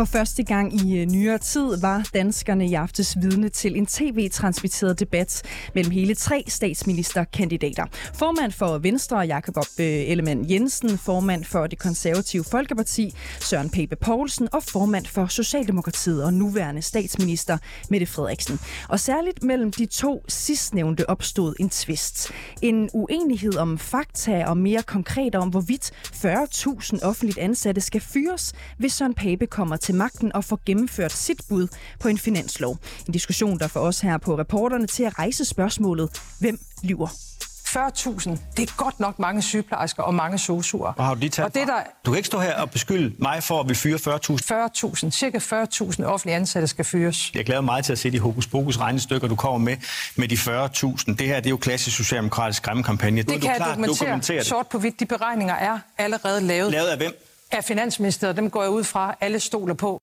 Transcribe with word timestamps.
For 0.00 0.04
første 0.04 0.42
gang 0.42 0.80
i 0.80 0.98
øh, 0.98 1.06
nyere 1.06 1.38
tid 1.38 1.80
var 1.80 2.08
danskerne 2.14 2.66
i 2.66 2.74
aftes 2.74 3.16
vidne 3.22 3.48
til 3.48 3.76
en 3.76 3.86
tv-transmitteret 3.86 5.00
debat 5.00 5.42
mellem 5.74 5.90
hele 5.90 6.14
tre 6.14 6.44
statsministerkandidater. 6.48 7.84
Formand 8.14 8.52
for 8.52 8.78
Venstre, 8.78 9.18
Jakob 9.18 9.56
øh, 9.56 9.86
Ellemann 9.86 10.50
Jensen, 10.50 10.98
formand 10.98 11.44
for 11.44 11.66
det 11.66 11.78
konservative 11.78 12.44
Folkeparti, 12.44 13.14
Søren 13.40 13.70
Pape 13.70 13.96
Poulsen 13.96 14.48
og 14.52 14.62
formand 14.62 15.06
for 15.06 15.26
Socialdemokratiet 15.26 16.24
og 16.24 16.34
nuværende 16.34 16.82
statsminister 16.82 17.58
Mette 17.90 18.06
Frederiksen. 18.06 18.60
Og 18.88 19.00
særligt 19.00 19.42
mellem 19.42 19.72
de 19.72 19.86
to 19.86 20.24
sidstnævnte 20.28 21.10
opstod 21.10 21.54
en 21.58 21.70
tvist. 21.70 22.30
En 22.62 22.90
uenighed 22.92 23.56
om 23.56 23.78
fakta 23.78 24.44
og 24.46 24.56
mere 24.56 24.82
konkret 24.82 25.34
om, 25.34 25.48
hvorvidt 25.48 25.92
40.000 26.06 26.98
offentligt 27.02 27.38
ansatte 27.38 27.80
skal 27.80 28.00
fyres, 28.00 28.52
hvis 28.78 28.92
Søren 28.92 29.14
Pape 29.14 29.46
kommer 29.46 29.76
til 29.76 29.89
til 29.90 29.96
magten 29.96 30.32
og 30.32 30.44
får 30.44 30.60
gennemført 30.66 31.12
sit 31.12 31.40
bud 31.48 31.68
på 32.00 32.08
en 32.08 32.18
finanslov. 32.18 32.78
En 33.06 33.12
diskussion, 33.12 33.58
der 33.58 33.68
får 33.68 33.80
os 33.80 34.00
her 34.00 34.18
på 34.18 34.38
reporterne 34.38 34.86
til 34.86 35.02
at 35.02 35.18
rejse 35.18 35.44
spørgsmålet, 35.44 36.22
hvem 36.40 36.58
lyver? 36.82 37.08
40.000, 37.08 38.30
det 38.56 38.70
er 38.70 38.76
godt 38.76 39.00
nok 39.00 39.18
mange 39.18 39.42
sygeplejersker 39.42 40.02
og 40.02 40.14
mange 40.14 40.38
sosuer. 40.38 40.92
Og 40.96 41.04
har 41.04 41.14
du 41.14 41.20
lige 41.20 41.30
taget 41.30 41.46
og 41.46 41.54
det 41.54 41.68
der, 41.68 41.80
Du 42.04 42.10
kan 42.10 42.16
ikke 42.16 42.26
stå 42.26 42.40
her 42.40 42.60
og 42.60 42.70
beskylde 42.70 43.14
mig 43.18 43.42
for 43.42 43.60
at 43.60 43.68
vi 43.68 43.74
fyre 43.74 43.96
40.000. 43.96 45.02
40.000, 45.04 45.10
cirka 45.10 45.38
40.000 45.38 46.04
offentlige 46.04 46.36
ansatte 46.36 46.68
skal 46.68 46.84
fyres. 46.84 47.34
Jeg 47.34 47.44
glæder 47.44 47.60
mig 47.60 47.64
meget 47.66 47.84
til 47.84 47.92
at 47.92 47.98
se 47.98 48.10
de 48.10 48.18
hokus 48.18 48.46
pokus 48.46 48.78
regnestykker, 48.78 49.28
du 49.28 49.36
kommer 49.36 49.58
med 49.58 49.76
med 50.16 50.28
de 50.28 50.34
40.000. 50.34 51.16
Det 51.16 51.26
her 51.26 51.36
det 51.36 51.46
er 51.46 51.50
jo 51.50 51.56
klassisk 51.56 51.96
socialdemokratisk 51.96 52.56
skræmmekampagne. 52.56 53.22
Det 53.22 53.40
kan 53.40 53.50
jeg 53.50 53.66
dokumentere, 53.68 54.06
dokumentere 54.06 54.44
sort 54.44 54.66
på 54.66 54.78
hvidt. 54.78 55.00
De 55.00 55.06
beregninger 55.06 55.54
er 55.54 55.78
allerede 55.98 56.40
lavet. 56.40 56.72
Lavet 56.72 56.88
af 56.88 56.96
hvem? 56.96 57.29
Af 57.52 57.64
Finansministeriet. 57.64 58.36
Dem 58.36 58.50
går 58.50 58.62
jeg 58.62 58.70
ud 58.70 58.84
fra, 58.84 59.16
alle 59.20 59.40
stoler 59.40 59.74
på. 59.74 60.00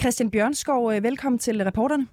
Christian 0.00 0.30
Bjørnskov, 0.30 0.92
øh, 0.92 1.02
velkommen 1.02 1.38
til 1.38 1.64
reporterne. 1.64 2.06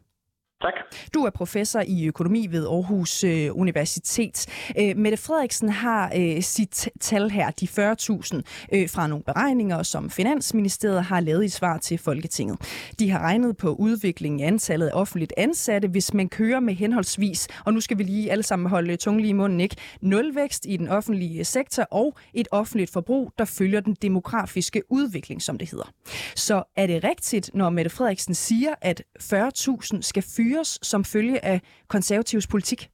Tak. 0.62 0.74
Du 1.14 1.26
er 1.26 1.30
professor 1.30 1.84
i 1.88 2.08
økonomi 2.08 2.48
ved 2.52 2.68
Aarhus 2.68 3.24
øh, 3.24 3.50
Universitet. 3.54 4.46
Øh, 4.80 4.98
Mette 4.98 5.18
Frederiksen 5.18 5.70
har 5.70 6.12
øh, 6.16 6.42
sit 6.42 6.90
tal 7.00 7.30
her, 7.30 7.52
de 7.52 7.66
40.000, 7.66 8.42
øh, 8.74 8.90
fra 8.90 9.08
nogle 9.08 9.24
beregninger, 9.24 9.84
som 9.84 10.10
Finansministeriet 10.10 11.04
har 11.04 11.20
lavet 11.20 11.46
i 11.46 11.50
svar 11.50 11.78
til 11.78 11.98
Folketinget. 11.98 12.58
De 13.00 13.10
har 13.10 13.20
regnet 13.20 13.58
på 13.58 13.70
udviklingen 13.70 14.40
i 14.40 14.44
antallet 14.44 14.88
af 14.88 14.92
offentligt 14.94 15.34
ansatte, 15.38 15.88
hvis 15.88 16.14
man 16.14 16.30
kører 16.30 16.60
med 16.60 16.74
henholdsvis, 16.74 17.48
og 17.66 17.74
nu 17.74 17.80
skal 17.80 17.98
vi 17.98 18.04
lige 18.04 18.32
alle 18.32 18.44
sammen 18.44 18.70
holde 18.70 18.96
tungen 18.96 19.22
lige 19.22 19.30
i 19.30 19.34
munden, 19.34 19.60
ikke? 19.60 19.76
Nulvækst 20.02 20.66
i 20.70 20.78
den 20.78 20.88
offentlige 20.88 21.46
sektor 21.46 21.84
og 21.92 22.18
et 22.34 22.48
offentligt 22.52 22.94
forbrug, 22.94 23.32
der 23.38 23.46
følger 23.46 23.80
den 23.80 23.96
demografiske 24.02 24.82
udvikling, 24.90 25.42
som 25.42 25.58
det 25.58 25.72
hedder. 25.72 25.92
Så 26.36 26.64
er 26.76 26.88
det 26.88 27.04
rigtigt, 27.04 27.52
når 27.54 27.70
Mette 27.70 27.90
Frederiksen 27.90 28.36
siger, 28.36 28.74
at 28.82 29.04
40.000 29.24 30.02
skal 30.02 30.24
fyre 30.24 30.47
fyres 30.48 30.80
som 30.81 31.03
følge 31.03 31.45
af 31.45 31.62
konservativs 31.88 32.48
politik? 32.48 32.90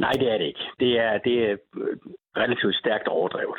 Nej, 0.00 0.12
det 0.12 0.32
er 0.32 0.38
det 0.38 0.46
ikke. 0.46 0.64
Det 0.80 0.98
er, 0.98 1.18
det 1.18 1.50
er 1.50 1.56
øh, 1.76 1.96
relativt 2.36 2.74
stærkt 2.74 3.08
overdrevet. 3.08 3.58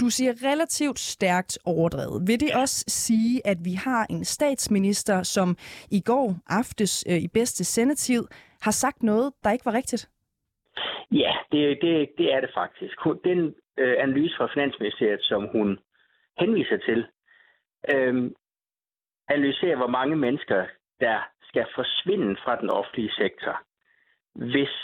Du 0.00 0.10
siger 0.10 0.32
relativt 0.52 0.98
stærkt 0.98 1.58
overdrevet. 1.64 2.28
Vil 2.28 2.40
det 2.40 2.50
også 2.62 2.84
sige, 2.88 3.46
at 3.46 3.58
vi 3.64 3.72
har 3.72 4.06
en 4.10 4.24
statsminister, 4.24 5.22
som 5.22 5.56
i 5.90 6.00
går 6.00 6.34
aftes 6.48 7.04
øh, 7.08 7.16
i 7.16 7.28
bedste 7.28 7.64
sendetid 7.64 8.24
har 8.62 8.70
sagt 8.70 9.02
noget, 9.02 9.32
der 9.44 9.50
ikke 9.50 9.66
var 9.66 9.74
rigtigt? 9.74 10.08
Ja, 11.12 11.32
det, 11.52 11.78
det, 11.82 12.08
det 12.18 12.34
er 12.34 12.40
det 12.40 12.50
faktisk. 12.54 12.94
Den 13.24 13.54
øh, 13.78 13.94
analyse 13.98 14.34
fra 14.36 14.48
Finansministeriet, 14.54 15.22
som 15.22 15.48
hun 15.52 15.78
henviser 16.38 16.76
til, 16.76 17.06
øh, 17.94 18.30
analyserer, 19.28 19.76
hvor 19.76 19.86
mange 19.86 20.16
mennesker, 20.16 20.66
der 21.00 21.18
skal 21.52 21.66
forsvinde 21.74 22.36
fra 22.44 22.60
den 22.60 22.70
offentlige 22.70 23.12
sektor, 23.12 23.54
hvis 24.34 24.74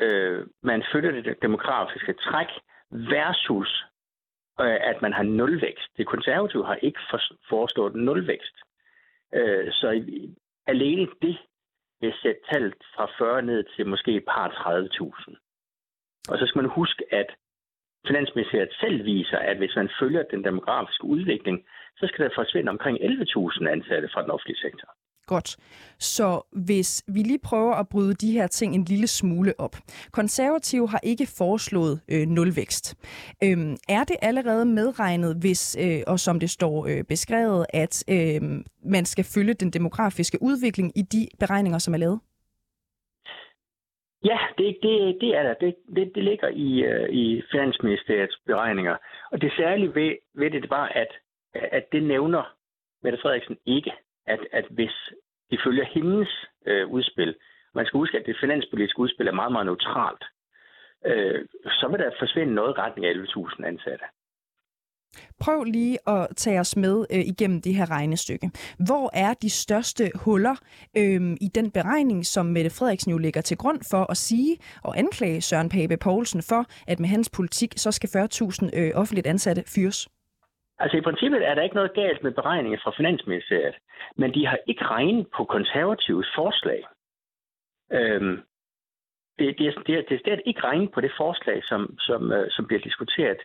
øh, 0.00 0.46
man 0.62 0.84
følger 0.92 1.10
det 1.22 1.42
demografiske 1.42 2.12
træk 2.12 2.50
versus 2.90 3.84
øh, 4.60 4.78
at 4.90 5.02
man 5.02 5.12
har 5.12 5.22
nulvækst. 5.22 5.88
Det 5.96 6.06
konservative 6.06 6.66
har 6.66 6.74
ikke 6.74 7.00
for, 7.10 7.20
forestået 7.48 7.94
nulvækst. 7.94 8.56
Øh, 9.34 9.72
så 9.72 9.90
i, 9.90 10.34
alene 10.66 11.08
det 11.22 11.38
vil 12.00 12.14
sætte 12.22 12.40
tallet 12.50 12.74
fra 12.94 13.06
40 13.18 13.42
ned 13.42 13.64
til 13.76 13.86
måske 13.86 14.12
et 14.16 14.24
par 14.24 14.48
30.000. 14.48 15.34
Og 16.30 16.38
så 16.38 16.46
skal 16.46 16.62
man 16.62 16.70
huske, 16.70 17.04
at 17.10 17.28
Finansministeriet 18.06 18.72
selv 18.80 19.04
viser, 19.04 19.38
at 19.38 19.56
hvis 19.56 19.76
man 19.76 19.90
følger 20.00 20.22
den 20.22 20.44
demografiske 20.44 21.04
udvikling, 21.04 21.66
så 21.96 22.06
skal 22.06 22.24
der 22.24 22.30
forsvinde 22.34 22.70
omkring 22.70 22.98
11.000 22.98 23.68
ansatte 23.68 24.08
fra 24.12 24.22
den 24.22 24.30
offentlige 24.30 24.58
sektor. 24.66 24.88
Godt. 25.34 25.56
Så 25.98 26.28
hvis 26.66 27.04
vi 27.14 27.20
lige 27.22 27.38
prøver 27.44 27.74
at 27.74 27.88
bryde 27.88 28.14
de 28.14 28.32
her 28.32 28.46
ting 28.46 28.74
en 28.74 28.84
lille 28.84 29.06
smule 29.06 29.52
op. 29.58 29.76
Konservative 30.12 30.88
har 30.88 31.00
ikke 31.02 31.26
foreslået 31.38 32.00
øh, 32.12 32.26
nulvækst. 32.26 32.86
Øhm, 33.44 33.76
er 33.88 34.04
det 34.04 34.16
allerede 34.22 34.64
medregnet, 34.64 35.36
hvis, 35.40 35.76
øh, 35.84 36.00
og 36.06 36.18
som 36.18 36.40
det 36.40 36.50
står 36.50 36.86
øh, 36.86 37.04
beskrevet, 37.04 37.66
at 37.82 37.94
øh, 38.14 38.40
man 38.94 39.04
skal 39.04 39.24
følge 39.34 39.54
den 39.54 39.70
demografiske 39.70 40.38
udvikling 40.42 40.92
i 41.00 41.02
de 41.02 41.28
beregninger, 41.40 41.78
som 41.78 41.94
er 41.94 41.98
lavet? 41.98 42.20
Ja, 44.24 44.38
det, 44.58 44.78
det, 44.82 45.16
det 45.20 45.30
er 45.38 45.42
der. 45.42 45.54
Det, 45.54 45.74
det, 45.96 46.12
det 46.14 46.24
ligger 46.24 46.48
i, 46.48 46.70
øh, 46.90 47.08
i 47.10 47.42
Finansministeriets 47.50 48.36
beregninger. 48.46 48.96
Og 49.32 49.40
det 49.40 49.52
særlige 49.56 49.94
ved, 49.94 50.12
ved 50.34 50.50
det, 50.50 50.62
det 50.62 50.70
var, 50.70 50.86
at, 50.86 51.10
at 51.54 51.84
det 51.92 52.02
nævner 52.02 52.54
Mette 53.02 53.18
Frederiksen 53.22 53.56
ikke 53.66 53.92
at, 54.34 54.40
at 54.52 54.66
hvis 54.70 54.94
de 55.50 55.58
følger 55.64 55.84
hendes 55.84 56.30
øh, 56.66 56.88
udspil, 56.88 57.34
man 57.74 57.86
skal 57.86 57.98
huske, 57.98 58.18
at 58.18 58.26
det 58.26 58.36
finanspolitiske 58.40 59.00
udspil 59.00 59.26
er 59.28 59.40
meget, 59.40 59.52
meget 59.52 59.66
neutralt, 59.66 60.24
øh, 61.06 61.40
så 61.78 61.88
vil 61.90 61.98
der 61.98 62.10
forsvinde 62.18 62.54
noget 62.54 62.74
i 62.76 62.80
retning 62.80 63.06
af 63.06 63.12
11.000 63.12 63.64
ansatte. 63.66 64.04
Prøv 65.40 65.64
lige 65.64 65.98
at 66.08 66.26
tage 66.36 66.60
os 66.60 66.76
med 66.76 67.06
øh, 67.10 67.20
igennem 67.20 67.62
det 67.62 67.74
her 67.74 67.90
regnestykke. 67.90 68.50
Hvor 68.86 69.10
er 69.14 69.34
de 69.34 69.50
største 69.50 70.10
huller 70.14 70.56
øh, 70.96 71.36
i 71.40 71.48
den 71.54 71.70
beregning, 71.70 72.26
som 72.26 72.46
Mette 72.46 72.70
Frederiksen 72.70 73.10
jo 73.10 73.18
lægger 73.18 73.40
til 73.40 73.56
grund 73.56 73.80
for 73.90 74.10
at 74.10 74.16
sige 74.16 74.58
og 74.82 74.98
anklage 74.98 75.40
Søren 75.40 75.68
Pape 75.68 75.96
Poulsen 75.96 76.42
for, 76.42 76.64
at 76.86 77.00
med 77.00 77.08
hans 77.08 77.30
politik, 77.30 77.72
så 77.76 77.92
skal 77.92 78.08
40.000 78.08 78.78
øh, 78.78 78.90
offentligt 78.94 79.26
ansatte 79.26 79.62
fyres? 79.66 80.08
Altså 80.78 80.96
i 80.96 81.00
princippet 81.00 81.48
er 81.48 81.54
der 81.54 81.62
ikke 81.62 81.76
noget 81.76 81.94
galt 81.94 82.22
med 82.22 82.32
beregninger 82.32 82.78
fra 82.82 82.94
Finansministeriet, 82.96 83.74
men 84.16 84.34
de 84.34 84.46
har 84.46 84.58
ikke 84.66 84.84
regnet 84.84 85.26
på 85.36 85.44
konservatives 85.44 86.28
forslag. 86.34 86.84
Øhm, 87.92 88.42
det, 89.38 89.58
det, 89.58 89.66
er, 89.66 89.82
det, 89.86 89.98
er, 89.98 90.02
det 90.08 90.32
er 90.32 90.36
ikke 90.46 90.64
regnet 90.64 90.92
på 90.92 91.00
det 91.00 91.12
forslag, 91.16 91.64
som, 91.64 91.98
som, 91.98 92.32
øh, 92.32 92.50
som 92.50 92.66
bliver 92.66 92.80
diskuteret 92.80 93.38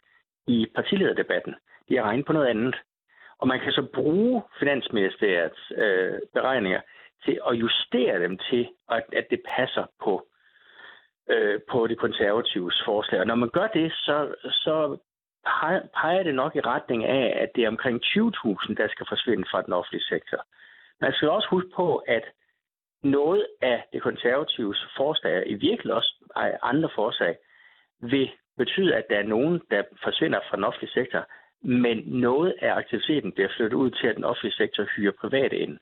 i 0.48 0.68
partilederdebatten. 0.76 1.56
De 1.90 1.96
har 1.96 2.04
regnet 2.04 2.26
på 2.26 2.34
noget 2.34 2.48
andet. 2.48 2.76
Og 3.38 3.48
man 3.48 3.60
kan 3.60 3.72
så 3.72 3.88
bruge 3.94 4.44
Finansministeriets 4.60 5.72
øh, 5.76 6.20
beregninger 6.34 6.82
til 7.26 7.40
at 7.50 7.54
justere 7.56 8.24
dem 8.24 8.38
til, 8.38 8.70
at, 8.92 9.04
at 9.14 9.28
det 9.30 9.42
passer 9.58 9.86
på, 10.04 10.28
øh, 11.30 11.60
på 11.72 11.88
det 11.88 11.98
konservatives 11.98 12.84
forslag. 12.86 13.20
Og 13.20 13.28
når 13.28 13.36
man 13.36 13.50
gør 13.50 13.68
det, 13.68 13.92
så, 13.92 14.36
så 14.44 14.98
peger 16.02 16.24
det 16.24 16.36
nok 16.36 16.56
i 16.56 16.60
retning 16.60 17.06
af, 17.06 17.38
at 17.42 17.50
det 17.56 17.64
er 17.64 17.68
omkring 17.68 18.02
20.000, 18.04 18.74
der 18.76 18.88
skal 18.88 19.06
forsvinde 19.10 19.46
fra 19.52 19.62
den 19.62 19.74
offentlige 19.74 20.04
sektor. 20.04 20.46
Man 21.02 21.14
skal 21.14 21.30
også 21.30 21.48
huske 21.50 21.70
på, 21.76 21.98
at 21.98 22.24
noget 23.04 23.48
af 23.62 23.84
det 23.94 24.02
konservatives 24.02 24.88
forslag, 24.98 25.44
i 25.46 25.54
virkeligheden 25.54 25.92
også 25.92 26.14
andre 26.62 26.90
forslag, 26.96 27.38
vil 28.02 28.32
betyde, 28.58 28.96
at 28.96 29.06
der 29.10 29.18
er 29.18 29.24
nogen, 29.24 29.62
der 29.72 29.84
forsvinder 30.04 30.40
fra 30.50 30.56
den 30.56 30.64
offentlige 30.64 30.92
sektor, 30.92 31.26
men 31.62 31.98
noget 31.98 32.56
af 32.62 32.74
aktiviteten 32.74 33.32
bliver 33.32 33.50
flyttet 33.58 33.78
ud 33.78 33.92
til, 33.92 34.08
at 34.08 34.16
den 34.16 34.24
offentlige 34.24 34.54
sektor 34.54 34.84
hyrer 34.84 35.12
private 35.22 35.58
ind. 35.58 35.80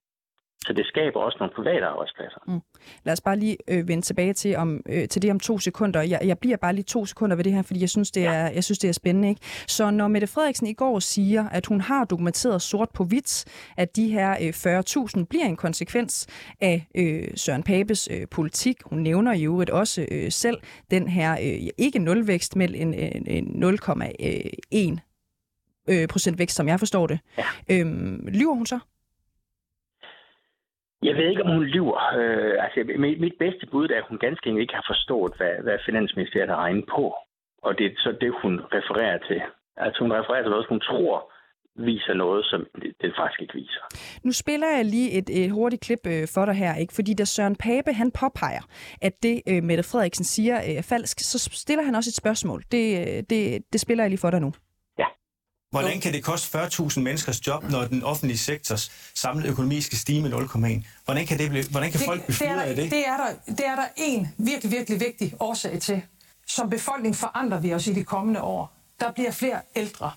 Så 0.65 0.73
det 0.73 0.85
skaber 0.85 1.19
også 1.19 1.37
nogle 1.39 1.53
private 1.55 1.85
arbejdspladser. 1.85 2.39
Mm. 2.47 2.61
Lad 3.03 3.13
os 3.13 3.21
bare 3.21 3.35
lige 3.35 3.57
øh, 3.67 3.87
vende 3.87 4.01
tilbage 4.01 4.33
til, 4.33 4.55
om, 4.55 4.81
øh, 4.89 5.07
til 5.07 5.21
det 5.21 5.31
om 5.31 5.39
to 5.39 5.59
sekunder. 5.59 6.01
Jeg, 6.01 6.19
jeg 6.23 6.39
bliver 6.39 6.57
bare 6.57 6.73
lige 6.73 6.83
to 6.83 7.05
sekunder 7.05 7.35
ved 7.35 7.43
det 7.43 7.53
her, 7.53 7.61
fordi 7.61 7.81
jeg 7.81 7.89
synes, 7.89 8.11
det 8.11 8.25
er, 8.25 8.33
ja. 8.33 8.53
jeg 8.55 8.63
synes, 8.63 8.79
det 8.79 8.87
er 8.87 8.91
spændende. 8.93 9.29
Ikke? 9.29 9.41
Så 9.67 9.91
når 9.91 10.07
Mette 10.07 10.27
Frederiksen 10.27 10.67
i 10.67 10.73
går 10.73 10.99
siger, 10.99 11.49
at 11.49 11.65
hun 11.65 11.81
har 11.81 12.05
dokumenteret 12.05 12.61
sort 12.61 12.89
på 12.89 13.03
hvidt, 13.03 13.45
at 13.77 13.95
de 13.95 14.09
her 14.09 14.31
øh, 14.31 14.79
40.000 15.17 15.25
bliver 15.25 15.45
en 15.45 15.55
konsekvens 15.55 16.27
af 16.61 16.87
øh, 16.95 17.27
Søren 17.35 17.63
Papes 17.63 18.09
øh, 18.11 18.27
politik. 18.31 18.77
Hun 18.85 18.99
nævner 18.99 19.33
jo 19.33 19.65
også 19.71 20.05
øh, 20.11 20.31
selv 20.31 20.57
den 20.91 21.07
her 21.07 21.31
øh, 21.31 21.67
ikke 21.77 21.99
nulvækst, 21.99 22.55
men 22.55 22.75
en, 22.75 22.93
en, 22.93 23.27
en 23.27 23.63
0,1 23.63 24.99
øh, 25.89 26.07
procent 26.07 26.39
vækst, 26.39 26.55
som 26.55 26.67
jeg 26.67 26.79
forstår 26.79 27.07
det. 27.07 27.19
Ja. 27.37 27.43
Øhm, 27.69 28.27
lyver 28.27 28.53
hun 28.53 28.65
så? 28.65 28.79
Jeg 31.03 31.15
ved 31.15 31.29
ikke, 31.29 31.43
om 31.43 31.51
hun 31.53 31.63
lyver. 31.63 31.99
Øh, 32.19 32.63
altså, 32.63 32.79
mit, 32.97 33.33
bedste 33.39 33.65
bud 33.71 33.89
er, 33.89 33.97
at 33.97 34.09
hun 34.09 34.17
ganske 34.17 34.47
enkelt 34.47 34.61
ikke 34.61 34.79
har 34.79 34.87
forstået, 34.87 35.33
hvad, 35.37 35.53
hvad 35.63 35.77
Finansministeriet 35.85 36.49
har 36.49 36.55
regnet 36.65 36.85
på. 36.95 37.15
Og 37.63 37.77
det 37.77 37.85
er 37.85 37.91
så 37.97 38.11
det, 38.21 38.33
hun 38.41 38.53
refererer 38.77 39.17
til. 39.17 39.41
Altså, 39.77 39.99
hun 40.03 40.13
refererer 40.13 40.41
til 40.43 40.51
noget, 40.51 40.65
hun 40.69 40.79
tror 40.79 41.31
viser 41.75 42.13
noget, 42.13 42.45
som 42.45 42.67
det, 43.01 43.13
faktisk 43.17 43.41
ikke 43.41 43.53
viser. 43.53 43.83
Nu 44.23 44.31
spiller 44.31 44.67
jeg 44.67 44.85
lige 44.85 45.11
et, 45.17 45.29
et 45.29 45.51
hurtigt 45.51 45.81
klip 45.81 46.07
øh, 46.07 46.27
for 46.33 46.45
dig 46.45 46.55
her, 46.55 46.75
ikke? 46.75 46.93
fordi 46.93 47.13
da 47.13 47.25
Søren 47.25 47.55
Pape 47.55 47.93
han 47.93 48.11
påpeger, 48.11 48.61
at 49.01 49.23
det 49.23 49.41
øh, 49.49 49.63
Mette 49.63 49.83
Frederiksen 49.83 50.25
siger 50.25 50.57
øh, 50.57 50.75
er 50.75 50.87
falsk, 50.89 51.19
så 51.19 51.49
stiller 51.53 51.83
han 51.83 51.95
også 51.95 52.09
et 52.09 52.15
spørgsmål. 52.15 52.63
Det, 52.71 52.85
øh, 52.99 53.23
det, 53.29 53.63
det 53.73 53.81
spiller 53.81 54.03
jeg 54.03 54.09
lige 54.09 54.19
for 54.19 54.29
dig 54.29 54.41
nu. 54.41 54.51
Hvordan 55.71 56.01
kan 56.01 56.13
det 56.13 56.23
koste 56.23 56.59
40.000 56.59 56.99
menneskers 56.99 57.47
job, 57.47 57.63
når 57.69 57.85
den 57.85 58.03
offentlige 58.03 58.37
sektors 58.37 58.91
samlede 59.15 59.49
økonomi 59.49 59.81
skal 59.81 59.97
stige 59.97 60.21
med 60.21 60.33
0,1? 60.33 60.87
Hvordan 61.05 61.25
kan, 61.27 61.37
det 61.39 61.49
blive, 61.49 61.63
hvordan 61.71 61.91
kan 61.91 61.99
det, 61.99 62.07
folk 62.07 62.25
blive 62.25 62.35
fyret 62.35 62.61
af 62.61 62.75
det? 62.75 62.91
Det 62.91 63.07
er, 63.07 63.17
der, 63.17 63.53
det 63.53 63.65
er 63.65 63.75
der 63.75 63.85
en 63.97 64.27
virkelig, 64.37 64.71
virkelig 64.71 64.99
vigtig 64.99 65.33
årsag 65.39 65.79
til. 65.79 66.01
Som 66.47 66.69
befolkning 66.69 67.15
forandrer 67.15 67.59
vi 67.59 67.73
os 67.73 67.87
i 67.87 67.93
de 67.93 68.03
kommende 68.03 68.41
år. 68.41 68.73
Der 68.99 69.11
bliver 69.11 69.31
flere 69.31 69.61
ældre. 69.75 70.11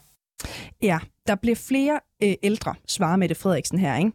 Ja, 0.82 0.98
der 1.26 1.34
bliver 1.34 1.56
flere 1.56 2.00
øh, 2.22 2.34
ældre, 2.42 2.74
svarer 2.88 3.16
Mette 3.16 3.34
Frederiksen 3.34 3.78
her. 3.78 3.96
Ikke? 3.96 4.12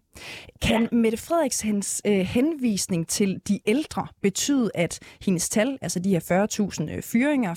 Kan 0.62 0.82
ja. 0.82 0.98
Mette 0.98 1.18
Frederiksens 1.18 2.02
øh, 2.06 2.20
henvisning 2.20 3.08
til 3.08 3.42
de 3.48 3.60
ældre 3.66 4.08
betyde, 4.22 4.72
at 4.76 5.00
hendes 5.22 5.50
tal, 5.50 5.78
altså 5.82 6.00
de 6.00 6.10
her 6.10 6.48
40.000 6.90 6.92
øh, 6.92 7.04
fyringer, 7.04 7.56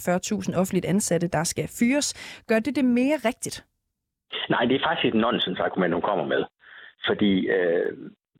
40.000 0.48 0.56
offentligt 0.56 0.86
ansatte, 0.86 1.26
der 1.26 1.44
skal 1.44 1.68
fyres, 1.68 2.14
gør 2.46 2.58
det 2.58 2.76
det 2.76 2.84
mere 2.84 3.16
rigtigt? 3.24 3.64
Nej, 4.50 4.64
det 4.64 4.74
er 4.76 4.86
faktisk 4.88 5.14
et 5.14 5.20
nonsensargument, 5.20 5.94
hun 5.94 6.02
kommer 6.02 6.24
med. 6.24 6.44
Fordi 7.06 7.48
øh, 7.48 7.92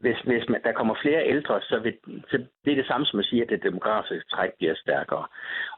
hvis, 0.03 0.19
hvis 0.19 0.49
man, 0.49 0.63
der 0.63 0.73
kommer 0.73 0.95
flere 1.03 1.27
ældre, 1.27 1.61
så, 1.61 1.79
vil, 1.79 1.95
så 2.31 2.37
det 2.65 2.71
er 2.73 2.77
det 2.77 2.87
samme 2.87 3.07
som 3.07 3.19
at 3.19 3.25
sige, 3.25 3.43
at 3.43 3.49
det 3.49 3.63
demografiske 3.63 4.29
træk 4.31 4.51
bliver 4.59 4.75
stærkere. 4.75 5.27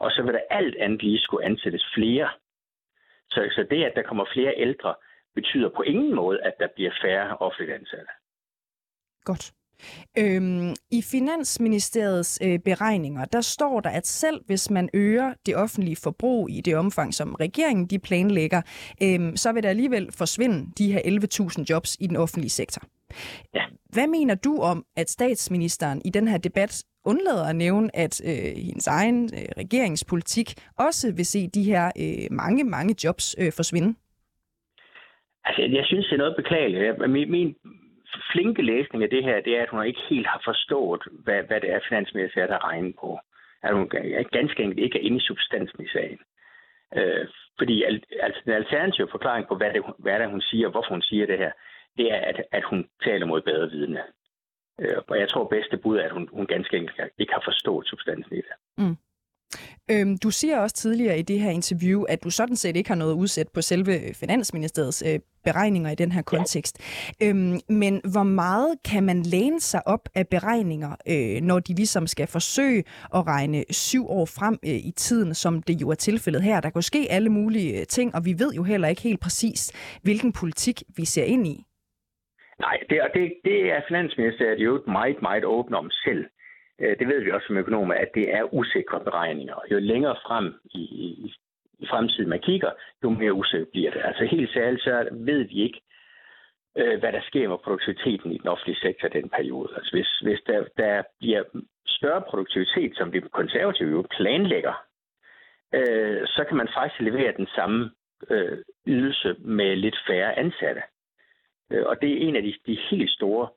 Og 0.00 0.10
så 0.10 0.22
vil 0.22 0.34
der 0.34 0.40
alt 0.50 0.76
andet 0.76 1.02
lige 1.02 1.18
skulle 1.18 1.46
ansættes 1.46 1.84
flere. 1.94 2.28
Så, 3.30 3.40
så 3.50 3.66
det, 3.70 3.84
at 3.84 3.92
der 3.96 4.02
kommer 4.02 4.24
flere 4.34 4.54
ældre, 4.56 4.94
betyder 5.34 5.68
på 5.68 5.82
ingen 5.82 6.14
måde, 6.14 6.42
at 6.42 6.54
der 6.60 6.68
bliver 6.74 6.92
færre 7.02 7.36
offentligt 7.36 7.72
ansatte. 7.72 8.12
Godt. 9.24 9.52
Øhm, 10.18 10.74
I 10.90 11.02
Finansministeriets 11.02 12.40
øh, 12.44 12.58
beregninger, 12.58 13.24
der 13.24 13.40
står 13.40 13.80
der, 13.80 13.90
at 13.90 14.06
selv 14.06 14.40
hvis 14.46 14.70
man 14.70 14.88
øger 14.94 15.34
det 15.46 15.56
offentlige 15.56 15.96
forbrug 15.96 16.50
i 16.50 16.60
det 16.60 16.76
omfang, 16.76 17.14
som 17.14 17.34
regeringen 17.34 17.86
de 17.86 17.98
planlægger, 17.98 18.62
øhm, 19.02 19.36
så 19.36 19.52
vil 19.52 19.62
der 19.62 19.68
alligevel 19.68 20.12
forsvinde 20.12 20.66
de 20.78 20.92
her 20.92 21.00
11.000 21.58 21.64
jobs 21.70 21.96
i 22.00 22.06
den 22.06 22.16
offentlige 22.16 22.50
sektor. 22.50 22.82
Ja. 23.54 23.64
Hvad 23.92 24.06
mener 24.06 24.34
du 24.34 24.58
om, 24.58 24.84
at 24.96 25.10
statsministeren 25.10 26.02
i 26.04 26.10
den 26.10 26.28
her 26.28 26.38
debat 26.38 26.84
undlader 27.04 27.44
at 27.48 27.56
nævne, 27.56 27.96
at 27.96 28.20
øh, 28.24 28.64
hendes 28.68 28.86
egen 28.86 29.24
øh, 29.24 29.48
regeringspolitik 29.58 30.48
også 30.78 31.12
vil 31.16 31.26
se 31.26 31.48
de 31.48 31.62
her 31.62 31.86
øh, 31.86 32.36
mange, 32.36 32.64
mange 32.64 32.94
jobs 33.04 33.36
øh, 33.38 33.52
forsvinde? 33.52 33.94
Altså, 35.44 35.62
jeg 35.62 35.84
synes, 35.84 36.06
det 36.06 36.12
er 36.12 36.18
noget 36.24 36.36
beklageligt. 36.36 37.10
Min, 37.10 37.30
min 37.30 37.54
flinke 38.32 38.62
læsning 38.62 39.02
af 39.04 39.10
det 39.10 39.24
her, 39.24 39.40
det 39.40 39.58
er, 39.58 39.62
at 39.62 39.68
hun 39.68 39.86
ikke 39.86 40.02
helt 40.10 40.26
har 40.26 40.40
forstået, 40.44 41.02
hvad, 41.24 41.42
hvad 41.42 41.60
det 41.60 41.70
er, 41.70 41.80
finansministeriet 41.88 42.50
har 42.50 42.64
regnet 42.64 42.94
på. 43.00 43.18
At 43.62 43.74
hun 43.74 43.88
ganske 44.32 44.62
enkelt 44.62 44.84
ikke 44.84 44.98
er 44.98 45.02
inde 45.06 45.16
i 45.16 45.28
substansen 45.30 45.84
i 45.84 45.88
sagen. 45.88 46.18
Øh, 46.96 47.26
fordi 47.58 47.82
altså, 48.22 48.40
den 48.44 48.52
alternative 48.52 49.08
forklaring 49.10 49.48
på, 49.48 49.54
hvad 49.56 49.72
det, 49.72 49.82
hvad 49.98 50.18
det 50.18 50.30
hun 50.30 50.40
siger, 50.40 50.66
og 50.66 50.72
hvorfor 50.72 50.90
hun 50.90 51.02
siger 51.02 51.26
det 51.26 51.38
her, 51.38 51.52
det 51.96 52.12
er, 52.12 52.20
at, 52.20 52.42
at 52.52 52.64
hun 52.64 52.88
taler 53.04 53.26
mod 53.26 53.40
bedre 53.40 53.70
vidne. 53.70 54.02
Øh, 54.80 54.96
og 55.08 55.20
jeg 55.20 55.28
tror, 55.28 55.44
bedste 55.44 55.76
bud 55.76 55.98
er, 55.98 56.04
at 56.04 56.12
hun, 56.12 56.28
hun 56.32 56.46
ganske 56.46 56.76
enkelt 56.76 57.00
ikke 57.18 57.32
har 57.32 57.42
forstået 57.44 57.86
substansen 57.86 58.32
i 58.32 58.42
det. 58.46 58.54
Mm. 58.78 58.96
Øhm, 59.90 60.18
du 60.18 60.30
siger 60.30 60.58
også 60.58 60.76
tidligere 60.76 61.18
i 61.18 61.22
det 61.22 61.40
her 61.40 61.50
interview, 61.50 62.02
at 62.02 62.24
du 62.24 62.30
sådan 62.30 62.56
set 62.56 62.76
ikke 62.76 62.90
har 62.90 62.96
noget 62.96 63.14
udsat 63.14 63.48
på 63.54 63.60
selve 63.60 63.92
Finansministeriets 64.14 65.02
øh, 65.06 65.20
beregninger 65.44 65.90
i 65.90 65.94
den 65.94 66.12
her 66.12 66.22
kontekst. 66.22 66.74
Ja. 67.20 67.28
Øhm, 67.28 67.58
men 67.68 68.00
hvor 68.12 68.22
meget 68.22 68.74
kan 68.90 69.02
man 69.02 69.22
læne 69.22 69.60
sig 69.60 69.80
op 69.86 70.08
af 70.14 70.28
beregninger, 70.28 70.92
øh, 71.08 71.42
når 71.42 71.58
de 71.60 71.74
ligesom 71.74 72.06
skal 72.06 72.26
forsøge 72.26 72.84
at 73.14 73.26
regne 73.26 73.64
syv 73.70 74.06
år 74.08 74.26
frem 74.26 74.58
øh, 74.64 74.78
i 74.90 74.92
tiden, 74.96 75.34
som 75.34 75.62
det 75.62 75.80
jo 75.80 75.90
er 75.90 75.94
tilfældet 75.94 76.42
her? 76.42 76.60
Der 76.60 76.70
kan 76.70 76.82
ske 76.82 77.06
alle 77.10 77.30
mulige 77.30 77.80
øh, 77.80 77.86
ting, 77.86 78.14
og 78.14 78.24
vi 78.24 78.34
ved 78.38 78.52
jo 78.52 78.62
heller 78.62 78.88
ikke 78.88 79.02
helt 79.02 79.20
præcis, 79.20 79.60
hvilken 80.02 80.32
politik 80.32 80.82
vi 80.96 81.04
ser 81.04 81.24
ind 81.24 81.46
i. 81.46 81.64
Nej, 82.58 82.76
det, 82.88 82.98
det, 83.14 83.32
det 83.44 83.58
er 83.72 83.80
Finansministeriet 83.88 84.58
jo 84.58 84.82
meget, 84.86 85.22
meget 85.22 85.44
åbent 85.44 85.74
om 85.74 85.90
selv. 85.90 86.24
Øh, 86.80 86.98
det 86.98 87.08
ved 87.08 87.20
vi 87.20 87.30
også 87.30 87.46
som 87.46 87.56
økonomer, 87.56 87.94
at 87.94 88.10
det 88.14 88.34
er 88.34 88.54
usikre 88.54 89.00
beregninger. 89.00 89.56
Jo 89.70 89.78
længere 89.78 90.16
frem 90.26 90.54
i, 90.64 90.80
i, 90.80 91.34
i 91.78 91.86
fremtiden 91.86 92.28
man 92.28 92.40
kigger, 92.40 92.70
jo 93.04 93.10
mere 93.10 93.32
usikkert 93.32 93.68
bliver 93.68 93.90
det. 93.90 94.00
Altså 94.04 94.24
helt 94.24 94.52
særligt, 94.52 94.82
så 94.82 95.08
ved 95.12 95.42
vi 95.44 95.62
ikke, 95.62 95.80
øh, 96.78 96.98
hvad 96.98 97.12
der 97.12 97.20
sker 97.22 97.48
med 97.48 97.58
produktiviteten 97.58 98.32
i 98.32 98.38
den 98.38 98.48
offentlige 98.48 98.80
sektor 98.80 99.08
i 99.08 99.20
den 99.20 99.28
periode. 99.28 99.68
Altså 99.76 99.90
hvis, 99.92 100.10
hvis 100.22 100.40
der, 100.46 100.64
der 100.76 101.02
bliver 101.20 101.42
større 101.86 102.22
produktivitet, 102.22 102.96
som 102.96 103.12
de 103.12 103.20
konservative 103.20 103.90
jo 103.90 104.06
planlægger, 104.16 104.74
øh, 105.74 106.26
så 106.26 106.44
kan 106.48 106.56
man 106.56 106.68
faktisk 106.76 107.00
levere 107.00 107.32
den 107.36 107.46
samme 107.54 107.90
øh, 108.30 108.58
ydelse 108.86 109.36
med 109.38 109.76
lidt 109.76 109.98
færre 110.06 110.38
ansatte. 110.38 110.82
Øh, 111.70 111.84
og 111.86 112.00
det 112.00 112.10
er 112.12 112.28
en 112.28 112.36
af 112.36 112.42
de, 112.42 112.54
de 112.66 112.78
helt 112.90 113.10
store 113.10 113.48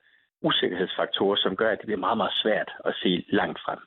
usikkerhedsfaktorer, 0.42 1.36
som 1.36 1.56
gør, 1.56 1.70
at 1.70 1.78
det 1.78 1.86
bliver 1.86 2.04
meget, 2.06 2.16
meget 2.16 2.32
svært 2.42 2.70
at 2.84 2.94
se 3.02 3.24
langt 3.28 3.60
frem. 3.64 3.78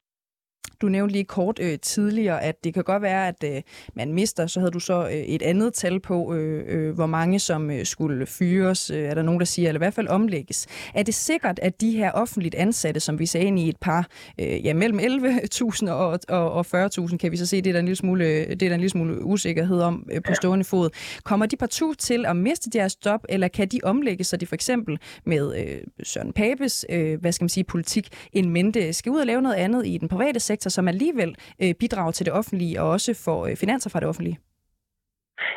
Du 0.82 0.90
nævnte 0.90 1.14
lige 1.14 1.24
kort 1.24 1.60
øh, 1.60 1.80
tidligere, 1.80 2.44
at 2.44 2.64
det 2.64 2.74
kan 2.74 2.84
godt 2.84 3.02
være, 3.02 3.28
at 3.28 3.44
øh, 3.44 3.62
man 3.96 4.14
mister, 4.14 4.48
så 4.48 4.60
havde 4.60 4.72
du 4.72 4.80
så 4.80 5.08
øh, 5.08 5.14
et 5.14 5.42
andet 5.42 5.74
tal 5.74 6.00
på, 6.00 6.34
øh, 6.34 6.64
øh, 6.68 6.96
hvor 6.96 7.06
mange 7.06 7.40
som 7.40 7.72
øh, 7.72 7.86
skulle 7.86 8.26
fyres, 8.26 8.90
øh, 8.90 9.04
er 9.04 9.14
der 9.14 9.22
nogen, 9.22 9.40
der 9.40 9.46
siger, 9.46 9.70
eller 9.70 9.78
i 9.78 9.84
hvert 9.84 9.94
fald 9.94 10.08
omlægges. 10.08 10.68
Er 10.94 11.04
det 11.04 11.14
sikkert, 11.14 11.60
at 11.60 11.82
de 11.82 11.92
her 11.92 12.12
offentligt 12.12 12.56
ansatte, 12.56 13.00
som 13.00 13.20
vi 13.20 13.26
sagde 13.26 13.48
ind 13.48 13.60
i 13.60 13.70
et 13.70 13.78
par, 13.78 14.08
øh, 14.40 14.66
ja, 14.66 14.74
mellem 14.74 15.00
11.000 15.00 15.90
og, 15.92 16.20
og, 16.30 16.52
og 16.52 16.66
40.000, 16.86 17.18
kan 17.18 17.32
vi 17.32 17.38
så 17.38 17.46
se, 17.46 17.62
det 17.62 17.70
er 17.70 17.74
der 17.74 17.80
en 17.80 17.86
lille 17.86 17.96
smule, 17.96 18.26
det 18.26 18.52
er 18.52 18.56
der 18.56 18.74
en 18.74 18.80
lille 18.80 18.90
smule 18.90 19.24
usikkerhed 19.24 19.82
om 19.82 20.08
øh, 20.12 20.22
på 20.22 20.34
stående 20.34 20.66
fod. 20.66 20.90
Kommer 21.24 21.46
de 21.46 21.58
partout 21.58 21.98
til 21.98 22.26
at 22.26 22.36
miste 22.36 22.70
deres 22.70 22.98
job, 23.06 23.26
eller 23.30 23.48
kan 23.48 23.68
de 23.68 23.80
omlægges, 23.84 24.28
så 24.28 24.38
de 24.38 24.46
for 24.46 24.56
eksempel 24.56 25.00
med 25.26 25.56
øh, 25.58 25.78
Søren 26.04 26.34
Papes, 26.34 26.86
øh, 26.90 27.22
hvad 27.22 27.32
skal 27.32 27.44
man 27.44 27.50
sige, 27.50 27.64
politik, 27.64 28.08
en 28.34 28.50
mente 28.50 28.94
skal 28.94 29.12
ud 29.12 29.20
og 29.20 29.26
lave 29.26 29.42
noget 29.42 29.56
andet 29.56 29.88
i 29.88 29.98
den 29.98 30.08
private 30.08 30.40
sektor, 30.40 30.71
Altså, 30.72 30.80
som 30.80 30.88
alligevel 30.88 31.36
øh, 31.64 31.74
bidrager 31.80 32.12
til 32.12 32.26
det 32.26 32.34
offentlige 32.34 32.82
og 32.82 32.90
også 32.90 33.12
får 33.26 33.48
øh, 33.48 33.56
finanser 33.58 33.90
fra 33.90 34.00
det 34.00 34.08
offentlige? 34.08 34.40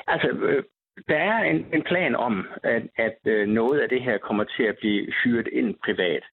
Altså, 0.06 0.28
øh, 0.28 0.62
der 1.08 1.16
er 1.16 1.38
en, 1.50 1.66
en 1.72 1.82
plan 1.82 2.14
om, 2.16 2.46
at, 2.62 2.82
at 2.96 3.18
øh, 3.24 3.48
noget 3.48 3.80
af 3.80 3.88
det 3.88 4.02
her 4.02 4.18
kommer 4.18 4.44
til 4.44 4.62
at 4.62 4.76
blive 4.78 5.12
hyret 5.24 5.48
ind 5.52 5.74
privat. 5.84 6.24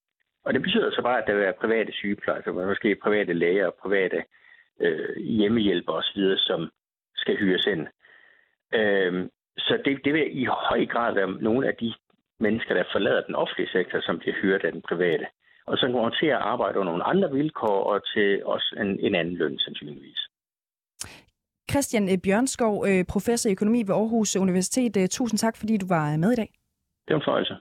Og 0.45 0.53
det 0.53 0.61
betyder 0.61 0.91
så 0.91 1.01
bare, 1.01 1.21
at 1.21 1.27
der 1.27 1.33
vil 1.33 1.41
være 1.41 1.61
private 1.61 1.91
sygeplejersker, 1.91 2.67
måske 2.67 2.95
private 2.95 3.33
læger 3.33 3.65
og 3.65 3.75
private 3.81 4.23
øh, 4.81 5.15
hjemmehjælper 5.17 5.93
osv., 5.93 6.21
som 6.38 6.69
skal 7.15 7.38
hyres 7.38 7.65
ind. 7.65 7.88
Øh, 8.73 9.29
så 9.57 9.81
det, 9.85 10.05
det 10.05 10.13
vil 10.13 10.41
i 10.41 10.45
høj 10.45 10.85
grad 10.85 11.13
være 11.13 11.31
nogle 11.41 11.67
af 11.67 11.75
de 11.75 11.93
mennesker, 12.39 12.73
der 12.73 12.83
forlader 12.91 13.21
den 13.21 13.35
offentlige 13.35 13.69
sektor, 13.69 14.00
som 14.01 14.19
bliver 14.19 14.35
hyret 14.41 14.63
af 14.63 14.71
den 14.71 14.81
private 14.81 15.25
og 15.71 15.77
som 15.77 15.91
kommer 15.91 16.09
til 16.09 16.29
at 16.35 16.41
arbejde 16.53 16.79
under 16.79 16.91
nogle 16.91 17.09
andre 17.11 17.31
vilkår 17.31 17.79
og 17.91 17.97
til 18.13 18.45
også 18.45 18.75
en, 18.81 18.89
en 18.99 19.15
anden 19.15 19.35
løn 19.35 19.59
sandsynligvis. 19.59 20.21
Christian 21.71 22.05
øh, 22.11 22.17
Bjørnskov, 22.23 22.85
øh, 22.89 23.05
professor 23.13 23.49
i 23.49 23.51
økonomi 23.51 23.79
ved 23.87 23.95
Aarhus 23.95 24.35
Universitet. 24.35 24.97
Øh, 24.97 25.07
tusind 25.07 25.37
tak, 25.37 25.55
fordi 25.57 25.77
du 25.77 25.87
var 25.87 26.17
med 26.17 26.31
i 26.31 26.35
dag. 26.35 26.49
Det 27.05 27.13
var 27.13 27.19
en 27.19 27.25
fornøjelse. 27.27 27.55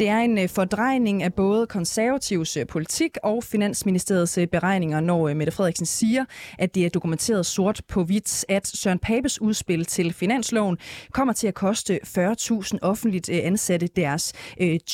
Det 0.00 0.08
er 0.08 0.18
en 0.18 0.38
øh, 0.38 0.48
fordrejning 0.48 1.22
af 1.22 1.34
både 1.34 1.66
konservativs 1.66 2.56
øh, 2.56 2.66
politik 2.66 3.16
og 3.22 3.44
Finansministeriets 3.44 4.38
øh, 4.38 4.46
beregninger, 4.46 5.00
når 5.00 5.34
Mette 5.34 5.52
Frederiksen 5.52 5.86
siger, 5.86 6.24
at 6.58 6.74
det 6.74 6.86
er 6.86 6.90
dokumenteret 6.90 7.46
sort 7.46 7.82
på 7.88 8.04
hvidt, 8.04 8.44
at 8.48 8.66
Søren 8.66 8.98
Papes 8.98 9.40
udspil 9.40 9.84
til 9.84 10.12
finansloven 10.12 10.78
kommer 11.12 11.34
til 11.34 11.46
at 11.48 11.54
koste 11.54 12.00
40.000 12.06 12.78
offentligt 12.82 13.30
ansatte 13.30 13.86
deres 13.86 14.32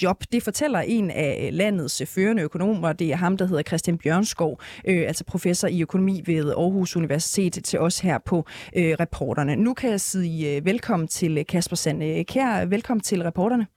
job. 0.02 0.25
Det 0.32 0.42
fortæller 0.42 0.78
en 0.78 1.10
af 1.10 1.48
landets 1.52 2.02
førende 2.06 2.42
økonomer, 2.42 2.92
det 2.92 3.12
er 3.12 3.16
ham, 3.16 3.36
der 3.36 3.46
hedder 3.46 3.62
Christian 3.62 3.98
Bjørnskov, 3.98 4.60
altså 4.84 5.25
professor 5.25 5.68
i 5.68 5.82
økonomi 5.82 6.22
ved 6.26 6.50
Aarhus 6.50 6.96
Universitet, 6.96 7.58
til 7.64 7.78
os 7.78 8.00
her 8.00 8.18
på 8.18 8.44
reporterne. 8.75 9.56
Nu 9.56 9.75
kan 9.75 9.90
jeg 9.90 10.00
sige 10.00 10.64
velkommen 10.64 11.08
til 11.08 11.44
Kasper 11.44 11.76
Sand 11.76 12.25
Kær. 12.25 12.64
Velkommen 12.64 13.00
til 13.00 13.22
reporterne. 13.22 13.75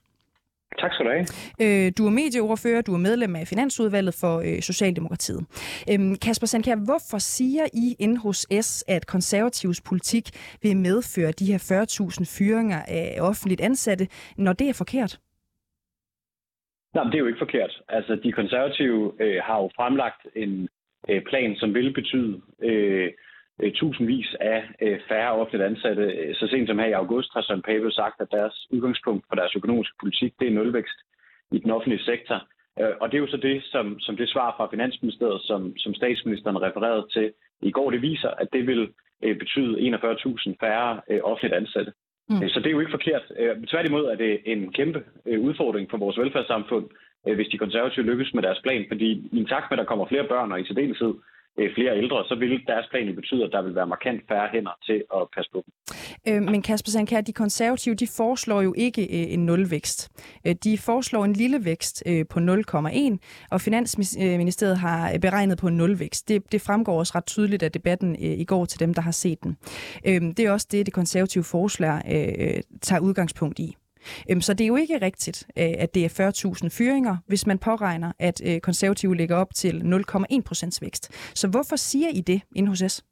Tak 0.78 0.92
skal 0.92 1.06
du 1.06 1.10
have. 1.10 1.26
Øh, 1.64 1.92
du 1.98 2.06
er 2.06 2.10
medieordfører, 2.10 2.82
du 2.82 2.94
er 2.94 2.98
medlem 2.98 3.36
af 3.36 3.46
Finansudvalget 3.46 4.14
for 4.20 4.34
øh, 4.38 4.60
Socialdemokratiet. 4.60 5.40
Øhm, 5.90 6.14
Kasper 6.24 6.46
Sandkær, 6.46 6.76
hvorfor 6.84 7.18
siger 7.18 7.64
I 7.74 7.96
inde 7.98 8.18
hos 8.18 8.46
S, 8.60 8.84
at 8.88 9.06
konservativs 9.06 9.80
politik 9.80 10.26
vil 10.62 10.76
medføre 10.76 11.32
de 11.32 11.46
her 11.52 11.58
40.000 11.58 12.38
fyringer 12.38 12.80
af 12.88 13.18
offentligt 13.20 13.60
ansatte, 13.60 14.08
når 14.36 14.52
det 14.52 14.68
er 14.68 14.74
forkert? 14.74 15.20
Nej, 16.94 17.04
det 17.04 17.14
er 17.14 17.18
jo 17.18 17.26
ikke 17.26 17.44
forkert. 17.46 17.82
Altså, 17.88 18.16
de 18.24 18.32
konservative 18.32 19.12
øh, 19.20 19.40
har 19.44 19.56
jo 19.62 19.70
fremlagt 19.76 20.26
en 20.36 20.68
øh, 21.08 21.22
plan, 21.22 21.56
som 21.56 21.74
vil 21.74 21.92
betyde 21.92 22.40
øh, 22.62 23.10
tusindvis 23.74 24.34
af 24.40 24.62
øh, 24.82 24.98
færre 25.08 25.32
offentligt 25.32 25.64
ansatte. 25.64 26.34
Så 26.34 26.46
sent 26.46 26.68
som 26.68 26.78
her 26.78 26.86
i 26.86 27.00
august 27.02 27.30
har 27.34 27.42
Søren 27.42 27.62
Pape 27.62 27.90
sagt, 27.90 28.20
at 28.20 28.30
deres 28.30 28.66
udgangspunkt 28.70 29.24
for 29.28 29.34
deres 29.34 29.56
økonomiske 29.56 29.96
politik, 30.00 30.32
det 30.40 30.48
er 30.48 30.52
nulvækst 30.52 30.98
i 31.52 31.58
den 31.58 31.70
offentlige 31.70 32.04
sektor. 32.04 32.38
Øh, 32.80 32.94
og 33.00 33.08
det 33.08 33.16
er 33.16 33.24
jo 33.24 33.26
så 33.26 33.36
det, 33.36 33.62
som, 33.64 34.00
som 34.00 34.16
det 34.16 34.28
svar 34.28 34.54
fra 34.56 34.68
Finansministeriet, 34.70 35.42
som, 35.42 35.76
som 35.76 35.94
statsministeren 35.94 36.62
refererede 36.62 37.06
til 37.12 37.32
i 37.62 37.70
går, 37.70 37.90
det 37.90 38.02
viser, 38.02 38.28
at 38.28 38.48
det 38.52 38.66
vil 38.66 38.88
øh, 39.24 39.38
betyde 39.38 39.96
41.000 39.96 40.54
færre 40.60 41.00
øh, 41.10 41.20
offentligt 41.22 41.54
ansatte. 41.54 41.92
Mm. 42.28 42.48
Så 42.48 42.60
det 42.60 42.66
er 42.66 42.76
jo 42.76 42.80
ikke 42.80 42.98
forkert. 42.98 43.24
Øh, 43.38 43.56
tværtimod 43.72 44.04
er 44.04 44.14
det 44.14 44.40
en 44.44 44.72
kæmpe 44.72 45.04
øh, 45.26 45.40
udfordring 45.40 45.90
for 45.90 45.98
vores 45.98 46.18
velfærdssamfund, 46.18 46.86
øh, 47.28 47.34
hvis 47.34 47.48
de 47.48 47.58
konservative 47.58 48.06
lykkes 48.06 48.34
med 48.34 48.42
deres 48.42 48.60
plan, 48.62 48.84
fordi 48.88 49.28
i 49.32 49.38
en 49.38 49.46
takt 49.46 49.66
med, 49.70 49.78
at 49.78 49.82
der 49.82 49.88
kommer 49.88 50.06
flere 50.06 50.28
børn 50.28 50.52
og 50.52 50.60
i 50.60 50.66
særdeleshed 50.66 51.14
Øh, 51.14 51.39
Øh, 51.58 51.74
flere 51.74 51.98
ældre, 51.98 52.24
så 52.24 52.34
vil 52.34 52.66
deres 52.66 52.86
plan 52.90 53.14
betyde, 53.14 53.44
at 53.44 53.52
der 53.52 53.62
vil 53.62 53.74
være 53.74 53.86
markant 53.86 54.20
færre 54.28 54.48
hænder 54.52 54.78
til 54.86 55.04
at 55.16 55.22
passe 55.34 55.50
på 55.52 55.64
dem. 55.66 55.72
Øh, 56.28 56.42
men 56.42 56.62
Kasper 56.62 56.90
Sankær, 56.90 57.20
de 57.20 57.32
konservative, 57.32 57.94
de 57.94 58.06
foreslår 58.16 58.60
jo 58.62 58.74
ikke 58.76 59.02
øh, 59.02 59.32
en 59.34 59.46
nulvækst. 59.46 60.10
Øh, 60.46 60.54
de 60.64 60.78
foreslår 60.78 61.24
en 61.24 61.32
lille 61.32 61.64
vækst 61.64 62.02
øh, 62.06 62.24
på 62.30 62.38
0,1, 62.40 63.16
og 63.50 63.60
Finansministeriet 63.60 64.78
har 64.78 65.12
øh, 65.12 65.18
beregnet 65.18 65.58
på 65.58 65.68
en 65.68 65.76
nulvækst. 65.76 66.28
Det, 66.28 66.52
det 66.52 66.60
fremgår 66.60 66.98
også 66.98 67.12
ret 67.14 67.26
tydeligt 67.26 67.62
af 67.62 67.72
debatten 67.72 68.10
øh, 68.10 68.38
i 68.38 68.44
går 68.44 68.64
til 68.64 68.80
dem, 68.80 68.94
der 68.94 69.02
har 69.02 69.10
set 69.10 69.42
den. 69.42 69.56
Øh, 70.06 70.20
det 70.20 70.40
er 70.40 70.52
også 70.52 70.68
det, 70.70 70.86
det 70.86 70.94
konservative 70.94 71.44
forslag 71.44 72.02
øh, 72.08 72.62
tager 72.82 73.00
udgangspunkt 73.00 73.58
i. 73.58 73.76
Øhm, 74.30 74.40
så 74.40 74.54
det 74.54 74.64
er 74.64 74.68
jo 74.68 74.76
ikke 74.76 74.98
rigtigt, 75.02 75.46
øh, 75.58 75.74
at 75.84 75.94
det 75.94 76.04
er 76.04 76.08
40.000 76.08 76.78
fyringer, 76.78 77.16
hvis 77.26 77.46
man 77.46 77.58
påregner, 77.58 78.12
at 78.18 78.42
øh, 78.48 78.60
konservative 78.60 79.16
ligger 79.16 79.36
op 79.36 79.50
til 79.54 79.72
0,1 79.72 80.42
procents 80.48 80.82
vækst. 80.82 81.04
Så 81.40 81.48
hvorfor 81.50 81.76
siger 81.76 82.08
I 82.14 82.20
det 82.20 82.40
inde 82.56 82.68
hos 82.68 82.82
S? 82.92 83.04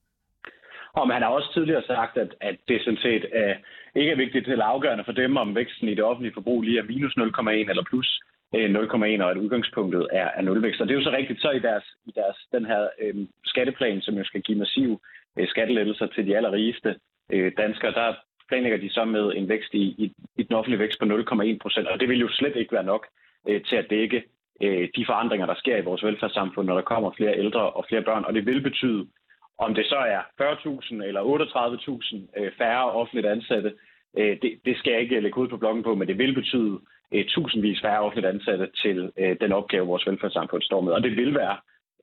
Og 0.92 1.12
han 1.12 1.22
har 1.22 1.28
også 1.28 1.52
tidligere 1.52 1.82
sagt, 1.82 2.16
at, 2.16 2.34
at 2.40 2.56
det 2.68 2.80
sådan 2.84 3.02
set 3.06 3.24
er, 3.32 3.54
ikke 3.94 4.12
er 4.12 4.16
vigtigt 4.16 4.48
eller 4.48 4.64
afgørende 4.64 5.04
for 5.04 5.12
dem, 5.12 5.36
om 5.36 5.54
væksten 5.54 5.88
i 5.88 5.94
det 5.94 6.04
offentlige 6.04 6.34
forbrug 6.34 6.62
lige 6.62 6.78
er 6.78 6.82
minus 6.82 7.14
0,1 7.16 7.50
eller 7.50 7.84
plus 7.90 8.20
0,1, 8.54 9.22
og 9.24 9.30
at 9.30 9.36
udgangspunktet 9.36 10.08
er, 10.12 10.28
er 10.36 10.42
nulvækst. 10.42 10.80
Og 10.80 10.88
det 10.88 10.94
er 10.94 10.98
jo 10.98 11.04
så 11.04 11.16
rigtigt, 11.16 11.40
så 11.40 11.50
i 11.50 11.58
deres, 11.58 11.84
i 12.06 12.12
deres 12.14 12.36
den 12.52 12.64
her 12.66 12.88
øh, 13.00 13.14
skatteplan, 13.44 14.00
som 14.00 14.14
jo 14.14 14.24
skal 14.24 14.42
give 14.42 14.58
massiv 14.58 15.00
øh, 15.38 15.48
skattelettelser 15.48 16.06
til 16.06 16.26
de 16.26 16.36
allerrigeste 16.36 16.96
øh, 17.32 17.52
danskere, 17.56 17.92
der 17.92 18.14
planlægger 18.48 18.78
de 18.78 18.90
så 18.90 19.04
med 19.04 19.32
en 19.36 19.48
vækst 19.48 19.74
i, 19.74 19.84
i, 20.04 20.12
i 20.36 20.42
den 20.42 20.54
offentlige 20.54 20.78
vækst 20.78 20.98
på 20.98 21.04
0,1 21.04 21.58
procent, 21.62 21.88
og 21.88 22.00
det 22.00 22.08
vil 22.08 22.20
jo 22.20 22.28
slet 22.28 22.56
ikke 22.56 22.72
være 22.72 22.90
nok 22.92 23.06
øh, 23.48 23.62
til 23.62 23.76
at 23.76 23.90
dække 23.90 24.22
øh, 24.62 24.88
de 24.96 25.06
forandringer, 25.06 25.46
der 25.46 25.54
sker 25.54 25.76
i 25.76 25.84
vores 25.88 26.04
velfærdssamfund, 26.04 26.66
når 26.66 26.74
der 26.74 26.82
kommer 26.82 27.10
flere 27.16 27.38
ældre 27.38 27.70
og 27.70 27.84
flere 27.88 28.02
børn, 28.02 28.24
og 28.24 28.34
det 28.34 28.46
vil 28.46 28.60
betyde, 28.60 29.06
om 29.58 29.74
det 29.74 29.86
så 29.86 29.96
er 29.96 30.20
40.000 30.42 31.04
eller 31.04 31.22
38.000 31.22 32.40
øh, 32.40 32.52
færre 32.58 32.92
offentligt 32.92 33.26
ansatte, 33.26 33.72
øh, 34.18 34.36
det, 34.42 34.60
det 34.64 34.76
skal 34.78 34.90
jeg 34.90 35.00
ikke 35.00 35.20
lægge 35.20 35.38
ud 35.38 35.48
på 35.48 35.56
bloggen 35.56 35.82
på, 35.82 35.94
men 35.94 36.08
det 36.08 36.18
vil 36.18 36.34
betyde 36.34 36.80
øh, 37.14 37.24
tusindvis 37.24 37.80
færre 37.80 38.00
offentligt 38.00 38.26
ansatte 38.34 38.68
til 38.82 39.12
øh, 39.18 39.36
den 39.40 39.52
opgave, 39.52 39.86
vores 39.86 40.06
velfærdssamfund 40.06 40.62
står 40.62 40.80
med, 40.80 40.92
og 40.92 41.02
det 41.02 41.16
vil 41.16 41.34
være 41.34 41.56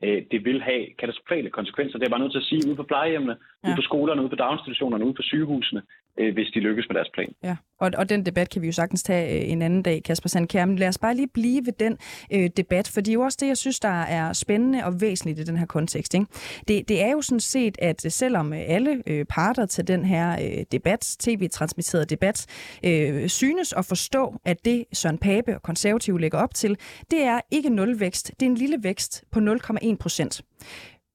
øh, 0.04 0.24
det 0.32 0.46
vil 0.46 0.62
have 0.62 0.86
katastrofale 1.00 1.50
konsekvenser. 1.50 2.00
Det 2.00 2.06
er 2.06 2.10
bare 2.10 2.20
nødt 2.20 2.32
til 2.32 2.44
at 2.44 2.50
sige 2.52 2.68
ude 2.68 2.76
på 2.76 2.84
plejehjemmene, 2.84 3.36
ja. 3.64 3.68
ude 3.68 3.76
på 3.76 3.82
skolerne, 3.82 4.22
ude 4.22 4.30
på 4.30 4.36
daginstitutionerne, 4.36 5.06
ude 5.06 5.14
på 5.14 5.22
sygehusene, 5.22 5.82
øh, 6.20 6.34
hvis 6.34 6.48
de 6.54 6.60
lykkes 6.60 6.86
med 6.90 6.96
deres 6.96 7.10
plan. 7.14 7.34
Ja, 7.44 7.56
og, 7.80 7.92
og 7.98 8.10
den 8.10 8.26
debat 8.26 8.50
kan 8.50 8.62
vi 8.62 8.68
jo 8.68 8.74
sagtens 8.74 9.04
tage 9.04 9.44
øh, 9.44 9.52
en 9.52 9.62
anden 9.62 9.84
dag, 9.84 10.04
Kasper 10.04 10.30
Sandkær. 10.30 10.66
Men 10.66 10.76
lad 10.76 10.88
os 10.88 10.98
bare 10.98 11.16
lige 11.16 11.28
blive 11.28 11.66
ved 11.66 11.74
den 11.74 11.98
øh, 12.34 12.50
debat, 12.58 12.92
for 12.94 13.02
det 13.02 13.12
er 13.12 13.14
jo 13.14 13.22
også 13.22 13.38
det, 13.42 13.48
jeg 13.48 13.58
synes, 13.58 13.80
der 13.80 14.02
er 14.02 14.34
spændende 14.34 14.86
og 14.86 15.02
væsentligt 15.02 15.40
i 15.40 15.44
den 15.44 15.58
her 15.58 15.66
kontekst. 15.66 16.14
Ikke? 16.14 16.26
Det, 16.68 16.90
det 16.90 17.04
er 17.04 17.12
jo 17.12 17.22
sådan 17.22 17.40
set, 17.40 17.78
at 17.82 18.06
øh, 18.06 18.12
selvom 18.12 18.54
øh, 18.54 18.60
alle 18.68 19.04
øh, 19.08 19.26
parter 19.26 19.66
til 19.66 19.88
den 19.88 20.06
her 20.06 20.32
øh, 20.32 20.66
debat, 20.72 21.16
tv-transmitterede 21.20 22.06
debat, 22.06 22.46
øh, 22.86 23.30
synes 23.30 23.74
at 23.74 23.86
forstå, 23.86 24.36
at 24.46 24.66
det 24.66 24.86
Søren 24.94 25.18
Pape 25.18 25.56
og 25.56 25.62
konservative 25.62 26.22
lægger 26.22 26.40
op 26.40 26.54
til, 26.54 26.78
det 27.12 27.24
er 27.24 27.40
ikke 27.52 27.70
nulvækst, 27.70 28.32
det 28.40 28.46
er 28.46 28.50
en 28.50 28.58
lille 28.58 28.78
vækst 28.84 29.24
på 29.32 29.40
0,1 29.40 29.96
procent. 29.96 30.42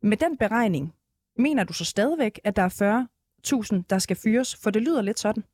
Med 0.03 0.17
den 0.17 0.37
beregning, 0.37 0.93
mener 1.39 1.65
du 1.65 1.73
så 1.73 1.85
stadigvæk, 1.85 2.41
at 2.45 2.57
der 2.57 2.63
er 2.63 2.69
40 2.79 3.07
der 3.91 3.99
skal 3.99 4.17
fyres? 4.25 4.57
For 4.63 4.71
det 4.71 4.83
lyder 4.83 5.03
lidt 5.03 5.19
sådan. 5.19 5.45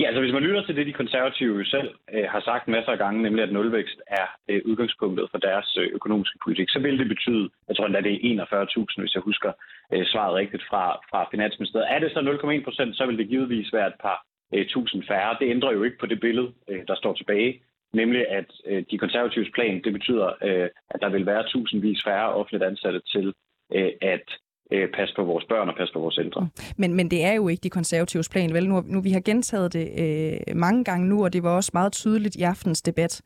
Ja, 0.00 0.06
altså 0.06 0.20
hvis 0.20 0.32
man 0.32 0.42
lytter 0.42 0.62
til 0.64 0.76
det, 0.76 0.86
de 0.86 0.92
konservative 0.92 1.64
selv 1.64 1.90
øh, 2.14 2.26
har 2.28 2.40
sagt 2.40 2.68
masser 2.68 2.92
af 2.92 2.98
gange, 2.98 3.22
nemlig 3.22 3.42
at 3.44 3.52
nulvækst 3.52 4.00
er 4.06 4.26
øh, 4.48 4.62
udgangspunktet 4.64 5.28
for 5.30 5.38
deres 5.38 5.76
øh, 5.80 5.88
økonomiske 5.92 6.38
politik, 6.44 6.68
så 6.70 6.78
vil 6.78 6.98
det 6.98 7.08
betyde, 7.08 7.50
jeg 7.68 7.76
tror 7.76 7.86
endda 7.86 8.00
det 8.00 8.14
er 8.14 8.44
41.000, 8.44 9.00
hvis 9.00 9.14
jeg 9.14 9.22
husker 9.22 9.52
øh, 9.92 10.06
svaret 10.06 10.34
rigtigt 10.34 10.64
fra, 10.70 10.84
fra 11.10 11.28
Finansministeriet. 11.30 11.90
Er 11.90 11.98
det 11.98 12.12
så 12.12 12.20
0,1 12.20 12.64
procent, 12.64 12.96
så 12.96 13.06
vil 13.06 13.18
det 13.18 13.28
givetvis 13.28 13.72
være 13.72 13.86
et 13.86 14.00
par 14.00 14.26
øh, 14.54 14.66
tusind 14.66 15.02
færre. 15.08 15.36
Det 15.40 15.50
ændrer 15.50 15.72
jo 15.72 15.82
ikke 15.82 15.98
på 15.98 16.06
det 16.06 16.20
billede, 16.20 16.52
øh, 16.68 16.82
der 16.88 16.94
står 16.94 17.14
tilbage, 17.14 17.62
nemlig 17.92 18.28
at 18.28 18.50
øh, 18.66 18.84
de 18.90 18.98
konservatives 18.98 19.50
plan, 19.54 19.82
det 19.84 19.92
betyder, 19.92 20.28
øh, 20.42 20.68
at 20.90 21.00
der 21.00 21.08
vil 21.08 21.26
være 21.26 21.48
tusindvis 21.48 22.04
færre 22.04 22.34
offentligt 22.34 22.64
ansatte 22.64 23.00
til 23.00 23.34
øh, 23.74 23.92
at 24.00 24.26
øh, 24.72 24.88
passe 24.90 25.14
på 25.14 25.24
vores 25.24 25.44
børn 25.44 25.68
og 25.68 25.76
passe 25.76 25.94
på 25.94 26.00
vores 26.00 26.18
ældre. 26.18 26.40
Mm. 26.40 26.48
Men, 26.78 26.94
men 26.94 27.10
det 27.10 27.24
er 27.24 27.32
jo 27.32 27.48
ikke 27.48 27.60
de 27.60 27.70
konservatives 27.70 28.28
plan, 28.28 28.54
vel? 28.54 28.68
Nu, 28.68 28.80
nu 28.86 29.00
vi 29.00 29.10
har 29.10 29.20
gentaget 29.20 29.72
det 29.72 29.86
øh, 30.02 30.56
mange 30.56 30.84
gange 30.84 31.08
nu, 31.08 31.24
og 31.24 31.32
det 31.32 31.42
var 31.42 31.56
også 31.56 31.70
meget 31.74 31.92
tydeligt 31.92 32.36
i 32.36 32.42
aftens 32.42 32.82
debat. 32.82 33.22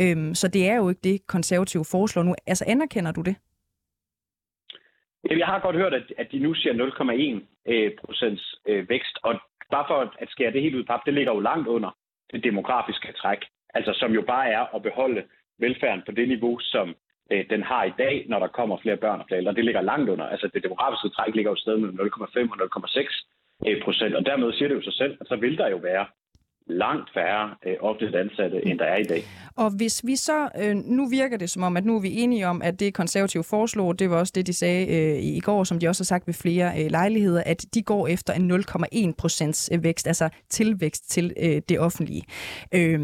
Øhm, 0.00 0.34
så 0.34 0.48
det 0.48 0.68
er 0.68 0.76
jo 0.76 0.88
ikke 0.88 1.00
det, 1.04 1.26
konservative 1.26 1.84
foreslår 1.90 2.22
nu. 2.22 2.34
Altså, 2.46 2.64
anerkender 2.68 3.12
du 3.12 3.22
det? 3.22 3.36
Jeg 5.30 5.46
har 5.46 5.60
godt 5.60 5.76
hørt, 5.76 5.94
at, 5.94 6.12
at 6.18 6.28
de 6.32 6.38
nu 6.38 6.54
siger 6.54 6.74
0,1 6.74 7.72
øh, 7.72 7.90
procents 8.04 8.54
øh, 8.68 8.88
vækst, 8.88 9.18
og 9.22 9.34
bare 9.70 9.84
for 9.88 9.98
at 10.22 10.28
skære 10.28 10.52
det 10.52 10.62
helt 10.62 10.74
ud 10.74 10.84
pap, 10.84 11.00
det 11.06 11.14
ligger 11.14 11.32
jo 11.32 11.40
langt 11.40 11.68
under 11.68 11.90
det 12.32 12.44
demografiske 12.44 13.12
træk, 13.12 13.38
altså 13.74 13.92
som 14.00 14.12
jo 14.12 14.22
bare 14.22 14.48
er 14.48 14.74
at 14.76 14.82
beholde 14.82 15.22
velfærden 15.58 16.02
på 16.06 16.12
det 16.12 16.28
niveau, 16.28 16.58
som 16.58 16.94
øh, 17.32 17.44
den 17.52 17.62
har 17.62 17.84
i 17.84 17.94
dag, 17.98 18.14
når 18.28 18.38
der 18.38 18.56
kommer 18.58 18.76
flere 18.82 18.96
børn 19.04 19.20
og 19.20 19.26
flere 19.26 19.40
ældre. 19.40 19.54
Det 19.58 19.64
ligger 19.64 19.80
langt 19.80 20.08
under. 20.10 20.26
Altså 20.34 20.46
det 20.54 20.62
demografiske 20.62 21.08
træk 21.08 21.34
ligger 21.34 21.50
jo 21.50 21.58
et 21.58 21.64
sted 21.64 21.76
mellem 21.76 21.98
0,5 22.00 22.52
og 22.52 22.58
0,6 22.86 23.68
øh, 23.68 23.82
procent, 23.84 24.14
og 24.14 24.26
dermed 24.26 24.52
siger 24.52 24.68
det 24.68 24.74
jo 24.74 24.82
sig 24.82 24.96
selv, 25.02 25.16
at 25.20 25.26
så 25.28 25.36
vil 25.36 25.58
der 25.58 25.68
jo 25.68 25.76
være 25.76 26.06
langt 26.66 27.10
færre 27.14 27.54
øh, 27.66 27.76
offentligt 27.80 28.16
ansatte, 28.16 28.66
end 28.66 28.78
der 28.78 28.84
er 28.84 28.96
i 28.96 29.02
dag. 29.02 29.22
Og 29.56 29.70
hvis 29.76 30.02
vi 30.06 30.16
så, 30.16 30.48
øh, 30.62 30.74
nu 30.76 31.08
virker 31.08 31.36
det 31.36 31.50
som 31.50 31.62
om, 31.62 31.76
at 31.76 31.84
nu 31.84 31.96
er 31.96 32.00
vi 32.00 32.12
enige 32.12 32.46
om, 32.46 32.62
at 32.62 32.80
det 32.80 32.94
konservative 32.94 33.44
foreslog, 33.44 33.98
det 33.98 34.10
var 34.10 34.18
også 34.18 34.32
det, 34.36 34.46
de 34.46 34.52
sagde 34.52 34.86
øh, 34.86 35.22
i 35.22 35.40
går, 35.40 35.64
som 35.64 35.78
de 35.78 35.88
også 35.88 36.02
har 36.02 36.04
sagt 36.04 36.26
ved 36.26 36.34
flere 36.34 36.72
øh, 36.80 36.90
lejligheder, 36.90 37.42
at 37.46 37.64
de 37.74 37.82
går 37.82 38.08
efter 38.08 38.32
en 38.32 38.50
0,1 38.50 39.12
procents 39.18 39.70
øh, 39.74 39.84
vækst, 39.84 40.06
altså 40.06 40.28
tilvækst 40.50 41.10
til 41.10 41.32
øh, 41.42 41.62
det 41.68 41.80
offentlige. 41.80 42.22
Øh, 42.74 43.00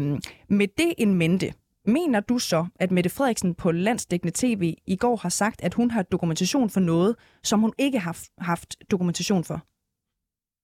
med 0.49 0.67
det 0.77 0.93
en 0.97 1.15
mente, 1.15 1.51
Mener 1.85 2.19
du 2.19 2.37
så, 2.37 2.65
at 2.79 2.91
Mette 2.91 3.09
Frederiksen 3.17 3.55
på 3.55 3.71
landsdækkende 3.71 4.33
tv 4.35 4.73
i 4.87 4.97
går 4.97 5.15
har 5.15 5.29
sagt, 5.29 5.63
at 5.63 5.73
hun 5.73 5.91
har 5.91 6.03
dokumentation 6.03 6.69
for 6.69 6.79
noget, 6.79 7.15
som 7.43 7.59
hun 7.59 7.73
ikke 7.79 7.99
har 7.99 8.17
haft 8.37 8.91
dokumentation 8.91 9.43
for? 9.43 9.59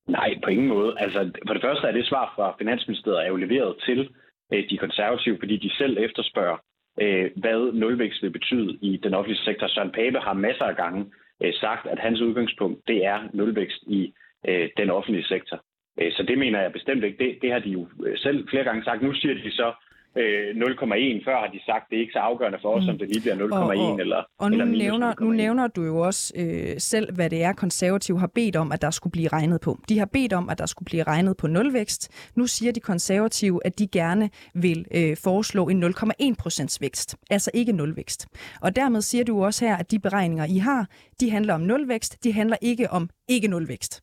Nej, 0.07 0.29
på 0.43 0.50
ingen 0.50 0.67
måde. 0.67 0.95
Altså, 1.00 1.31
for 1.48 1.53
det 1.53 1.63
første 1.63 1.88
er 1.88 1.91
det 1.91 2.05
svar 2.05 2.34
fra 2.36 2.55
Finansministeriet 2.57 3.24
er 3.24 3.27
jo 3.27 3.36
leveret 3.36 3.75
til 3.86 4.10
øh, 4.53 4.69
de 4.69 4.77
konservative, 4.77 5.38
fordi 5.39 5.57
de 5.57 5.75
selv 5.75 5.98
efterspørger, 5.98 6.57
øh, 7.01 7.31
hvad 7.36 7.74
nulvækst 7.74 8.24
vil 8.24 8.29
betyde 8.31 8.77
i 8.81 8.98
den 8.98 9.13
offentlige 9.13 9.43
sektor. 9.43 9.67
Søren 9.67 9.91
Pape 9.91 10.19
har 10.19 10.34
masser 10.34 10.65
af 10.65 10.75
gange 10.75 11.05
øh, 11.43 11.53
sagt, 11.53 11.88
at 11.88 12.00
hans 12.00 12.22
udgangspunkt 12.22 12.88
det 12.88 13.05
er 13.05 13.19
nulvækst 13.34 13.84
i 13.88 14.13
øh, 14.48 14.69
den 14.77 14.89
offentlige 14.89 15.25
sektor. 15.25 15.57
Øh, 16.00 16.12
så 16.12 16.24
det 16.24 16.38
mener 16.38 16.62
jeg 16.62 16.72
bestemt 16.72 17.03
ikke. 17.03 17.24
Det, 17.24 17.38
det 17.41 17.51
har 17.51 17.60
de 17.60 17.69
jo 17.69 17.88
øh, 18.05 18.17
selv 18.17 18.48
flere 18.50 18.63
gange 18.63 18.84
sagt. 18.84 19.01
Nu 19.01 19.13
siger 19.13 19.34
de 19.34 19.51
så, 19.51 19.74
øh, 20.17 20.55
0,1. 20.55 21.25
Før 21.27 21.38
har 21.43 21.50
de 21.53 21.60
sagt, 21.65 21.89
det 21.89 21.95
er 21.95 22.00
ikke 22.01 22.12
så 22.13 22.19
afgørende 22.19 22.60
for 22.62 22.69
os, 22.75 22.84
mm. 22.84 22.89
om 22.89 22.98
det 22.98 23.07
lige 23.07 23.22
bliver 23.22 23.36
0,1 23.36 23.53
Og- 23.53 23.67
og- 23.91 24.00
eller 24.00 24.24
Og 24.39 24.50
nu, 24.50 24.53
eller 24.53 24.65
minus 24.65 24.77
nævner, 24.84 25.13
nu 25.19 25.29
0,1. 25.31 25.36
nævner 25.36 25.67
du 25.67 25.84
jo 25.84 25.98
også 26.00 26.34
øh, 26.38 26.74
selv, 26.77 27.13
hvad 27.15 27.29
det 27.29 27.43
er, 27.43 27.53
konservative 27.53 28.19
har 28.19 28.27
bedt 28.27 28.55
om, 28.55 28.72
at 28.72 28.81
der 28.81 28.91
skulle 28.91 29.12
blive 29.12 29.27
regnet 29.27 29.62
på. 29.62 29.79
De 29.89 30.00
har 30.00 30.05
bedt 30.05 30.34
om, 30.34 30.50
at 30.50 30.57
der 30.57 30.65
skulle 30.65 30.86
blive 30.86 31.03
regnet 31.03 31.38
på 31.38 31.48
nulvækst. 31.48 32.31
Nu 32.36 32.48
siger 32.48 32.72
de 32.72 32.79
konservative, 32.79 33.62
at 33.65 33.79
de 33.79 33.88
gerne 33.88 34.29
vil 34.53 34.86
øh, 34.95 35.17
foreslå 35.24 35.67
en 35.69 35.84
0,1 35.84 36.36
procents 36.39 36.81
vækst, 36.81 37.15
altså 37.29 37.51
ikke 37.53 37.72
nulvækst. 37.72 38.27
Og 38.62 38.75
dermed 38.75 39.01
siger 39.01 39.24
du 39.24 39.43
også 39.45 39.65
her, 39.65 39.75
at 39.77 39.91
de 39.91 40.00
beregninger, 40.00 40.45
I 40.45 40.57
har, 40.57 40.88
de 41.19 41.31
handler 41.31 41.53
om 41.53 41.62
nulvækst, 41.62 42.24
de 42.24 42.34
handler 42.34 42.57
ikke 42.62 42.91
om 42.91 43.10
ikke 43.29 43.48
nulvækst. 43.48 44.01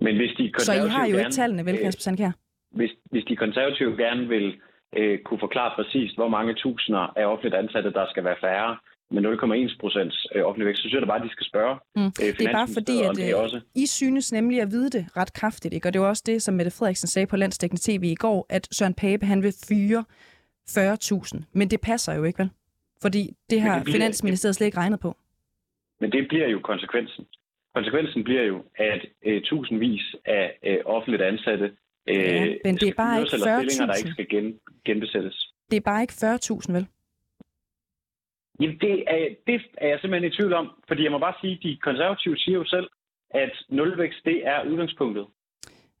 Men 0.00 0.16
hvis 0.16 0.30
de 0.38 0.52
Så 0.58 0.72
I 0.72 0.76
har 0.76 0.82
jo 0.82 0.88
konservative 0.88 1.18
ikke 1.18 1.30
tallene, 1.30 1.64
vel, 1.66 1.74
øh, 1.74 1.80
Kasper 1.80 2.00
Sandkjær? 2.00 2.30
Hvis, 2.76 2.90
hvis 3.10 3.24
de 3.24 3.36
konservative 3.36 3.96
gerne 4.04 4.28
vil 4.28 4.46
øh, 4.96 5.18
kunne 5.18 5.40
forklare 5.46 5.72
præcist, 5.76 6.14
hvor 6.16 6.28
mange 6.28 6.54
tusinder 6.54 7.04
af 7.18 7.24
offentligt 7.26 7.54
ansatte, 7.54 7.92
der 7.92 8.06
skal 8.10 8.24
være 8.24 8.36
færre 8.40 8.76
med 9.10 9.22
0,1 9.70 9.76
procents 9.80 10.26
øh, 10.34 10.42
offentlig 10.48 10.66
vækst, 10.66 10.78
så 10.78 10.82
synes 10.82 10.94
jeg 10.94 11.02
da 11.02 11.06
bare, 11.06 11.20
at 11.22 11.26
de 11.28 11.32
skal 11.36 11.46
spørge 11.46 11.74
Mm. 11.96 12.02
øh, 12.02 12.10
Det 12.38 12.46
er 12.46 12.52
bare 12.52 12.68
fordi, 12.78 12.96
at 13.08 13.16
det 13.16 13.34
øh, 13.34 13.42
også. 13.42 13.60
I 13.74 13.86
synes 13.86 14.32
nemlig 14.32 14.60
at 14.60 14.70
vide 14.70 14.90
det 14.90 15.04
ret 15.16 15.32
kraftigt, 15.32 15.74
ikke? 15.74 15.88
og 15.88 15.92
det 15.92 16.00
var 16.00 16.08
også 16.08 16.22
det, 16.26 16.42
som 16.42 16.54
Mette 16.54 16.70
Frederiksen 16.78 17.08
sagde 17.08 17.26
på 17.26 17.36
Landsdækkende 17.36 17.82
TV 17.92 18.02
i 18.04 18.14
går, 18.14 18.46
at 18.48 18.68
Søren 18.72 18.94
Pape 18.94 19.26
han 19.26 19.42
vil 19.42 19.54
fyre 19.68 20.04
40.000. 20.70 21.42
Men 21.52 21.68
det 21.70 21.80
passer 21.80 22.14
jo 22.14 22.24
ikke, 22.24 22.38
vel? 22.38 22.50
Fordi 23.02 23.30
det 23.50 23.60
har 23.60 23.74
det 23.74 23.84
bliver- 23.84 23.94
Finansministeriet 23.96 24.54
slet 24.56 24.66
ikke 24.66 24.78
regnet 24.78 25.00
på. 25.00 25.16
Men 26.00 26.12
det 26.12 26.28
bliver 26.28 26.48
jo 26.48 26.60
konsekvensen. 26.60 27.26
Konsekvensen 27.74 28.24
bliver 28.24 28.42
jo, 28.42 28.64
at 28.78 29.06
øh, 29.26 29.42
tusindvis 29.42 30.14
af 30.24 30.58
øh, 30.66 30.76
offentligt 30.84 31.22
ansatte 31.22 31.72
øh, 32.06 32.16
Ja, 32.16 32.54
men 32.64 32.74
det 32.76 32.88
er 32.88 32.94
bare 32.96 33.20
ikke 33.20 33.30
eller 33.32 33.58
stillinger, 33.58 33.86
der 33.86 33.94
40.000. 33.94 33.98
ikke 33.98 34.10
skal 34.10 34.28
gen, 34.28 34.60
genbesættes. 34.84 35.52
Det 35.70 35.76
er 35.76 35.80
bare 35.90 36.02
ikke 36.02 36.12
40.000, 36.12 36.72
vel? 36.72 36.86
Jamen, 38.60 38.78
det 38.80 39.04
er, 39.06 39.28
det 39.46 39.62
er 39.78 39.88
jeg 39.88 39.98
simpelthen 40.00 40.32
i 40.32 40.36
tvivl 40.36 40.52
om, 40.52 40.70
fordi 40.88 41.02
jeg 41.02 41.12
må 41.12 41.18
bare 41.18 41.34
sige, 41.40 41.52
at 41.52 41.62
de 41.62 41.78
konservative 41.82 42.36
siger 42.36 42.58
jo 42.58 42.64
selv, 42.64 42.88
at 43.30 43.52
nulvækst, 43.68 44.24
det 44.24 44.46
er 44.46 44.64
udgangspunktet. 44.64 45.26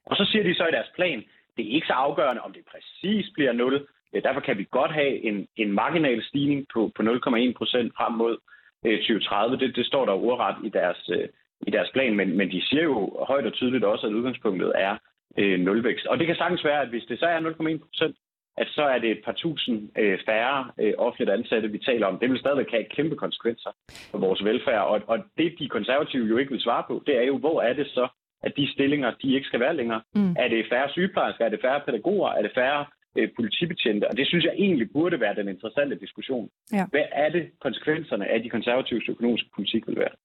Og 0.06 0.16
så 0.16 0.24
siger 0.30 0.42
de 0.42 0.54
så 0.54 0.66
i 0.66 0.76
deres 0.76 0.92
plan, 0.94 1.24
det 1.56 1.62
er 1.66 1.74
ikke 1.74 1.86
så 1.86 1.92
afgørende, 1.92 2.42
om 2.42 2.52
det 2.52 2.62
præcis 2.72 3.30
bliver 3.34 3.52
0. 3.52 3.86
Ja, 4.12 4.20
derfor 4.20 4.40
kan 4.40 4.58
vi 4.58 4.66
godt 4.70 4.92
have 4.92 5.24
en, 5.24 5.48
en 5.56 5.72
marginal 5.72 6.24
stigning 6.24 6.66
på, 6.74 6.92
på 6.96 7.02
0,1 7.02 7.52
procent 7.56 7.92
frem 7.96 8.12
mod 8.12 8.36
øh, 8.84 8.98
2030. 8.98 9.56
Det, 9.56 9.76
det 9.76 9.86
står 9.86 10.04
der 10.06 10.12
ordret 10.12 10.56
i 10.64 10.68
deres, 10.68 11.10
øh, 11.12 11.28
i 11.66 11.70
deres 11.70 11.90
plan, 11.92 12.14
men, 12.16 12.36
men 12.36 12.50
de 12.50 12.62
siger 12.68 12.82
jo 12.82 13.24
højt 13.28 13.46
og 13.46 13.52
tydeligt 13.52 13.84
også, 13.84 14.06
at 14.06 14.12
udgangspunktet 14.12 14.72
er 14.74 14.96
øh, 15.38 15.60
nulvækst. 15.60 16.06
Og 16.06 16.18
det 16.18 16.26
kan 16.26 16.36
sagtens 16.36 16.64
være, 16.64 16.82
at 16.82 16.88
hvis 16.88 17.04
det 17.08 17.18
så 17.18 17.26
er 17.26 17.40
0,1 17.40 17.78
procent, 17.86 18.16
at 18.56 18.68
så 18.68 18.82
er 18.82 18.98
det 18.98 19.10
et 19.10 19.22
par 19.24 19.32
tusind 19.32 19.98
øh, 19.98 20.18
færre 20.26 20.70
øh, 20.80 20.94
offentligt 20.98 21.30
ansatte, 21.30 21.68
vi 21.70 21.78
taler 21.78 22.06
om. 22.06 22.18
Det 22.18 22.30
vil 22.30 22.38
stadigvæk 22.38 22.70
have 22.70 22.84
kæmpe 22.84 23.16
konsekvenser 23.16 23.70
for 24.10 24.18
vores 24.18 24.44
velfærd. 24.44 24.82
Og, 24.82 25.02
og 25.06 25.18
det, 25.38 25.54
de 25.58 25.68
konservative 25.68 26.26
jo 26.26 26.36
ikke 26.36 26.50
vil 26.50 26.60
svare 26.60 26.84
på, 26.88 27.02
det 27.06 27.16
er 27.16 27.22
jo, 27.22 27.38
hvor 27.38 27.62
er 27.62 27.72
det 27.72 27.86
så, 27.86 28.08
at 28.42 28.52
de 28.56 28.72
stillinger, 28.72 29.10
de 29.22 29.34
ikke 29.34 29.46
skal 29.46 29.60
være 29.60 29.76
længere? 29.76 30.02
Mm. 30.14 30.36
Er 30.38 30.48
det 30.48 30.66
færre 30.70 30.88
sygeplejersker? 30.90 31.44
Er 31.44 31.48
det 31.48 31.60
færre 31.60 31.80
pædagoger? 31.86 32.30
Er 32.30 32.42
det 32.42 32.52
færre 32.54 32.86
øh, 33.18 33.28
politibetjente? 33.36 34.08
Og 34.10 34.16
det 34.16 34.26
synes 34.26 34.44
jeg 34.44 34.54
egentlig 34.58 34.92
burde 34.92 35.20
være 35.20 35.34
den 35.34 35.48
interessante 35.48 35.98
diskussion. 35.98 36.50
Ja. 36.72 36.86
Hvad 36.90 37.06
er 37.12 37.28
det 37.28 37.50
konsekvenserne 37.60 38.26
af 38.28 38.42
de 38.42 38.50
konservatives 38.50 39.08
økonomiske 39.08 39.48
politik 39.54 39.86
vil 39.86 39.96
være? 39.96 40.16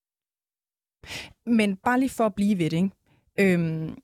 Men 1.46 1.78
bare 1.78 2.00
lige 2.00 2.18
for 2.18 2.24
at 2.24 2.36
blive 2.36 2.58
ved 2.58 2.70
det, 2.70 2.78
ikke? 2.78 2.92
Øhm, 3.40 3.98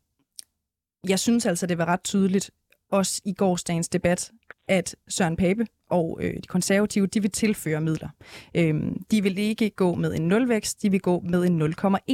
jeg 1.09 1.19
synes 1.19 1.45
altså, 1.45 1.67
det 1.67 1.77
var 1.77 1.85
ret 1.85 2.03
tydeligt, 2.03 2.51
også 2.91 3.21
i 3.25 3.33
gårsdagens 3.33 3.89
debat, 3.89 4.31
at 4.67 4.95
Søren 5.09 5.35
Pape 5.35 5.65
og 5.89 6.19
øh, 6.21 6.33
de 6.33 6.41
konservative, 6.47 7.07
de 7.07 7.21
vil 7.21 7.31
tilføre 7.31 7.81
midler. 7.81 8.09
Øhm, 8.55 9.03
de 9.11 9.23
vil 9.23 9.37
ikke 9.37 9.69
gå 9.69 9.95
med 9.95 10.13
en 10.15 10.27
nulvækst, 10.27 10.81
de 10.81 10.91
vil 10.91 10.99
gå 11.01 11.19
med 11.19 11.43
en 11.43 11.61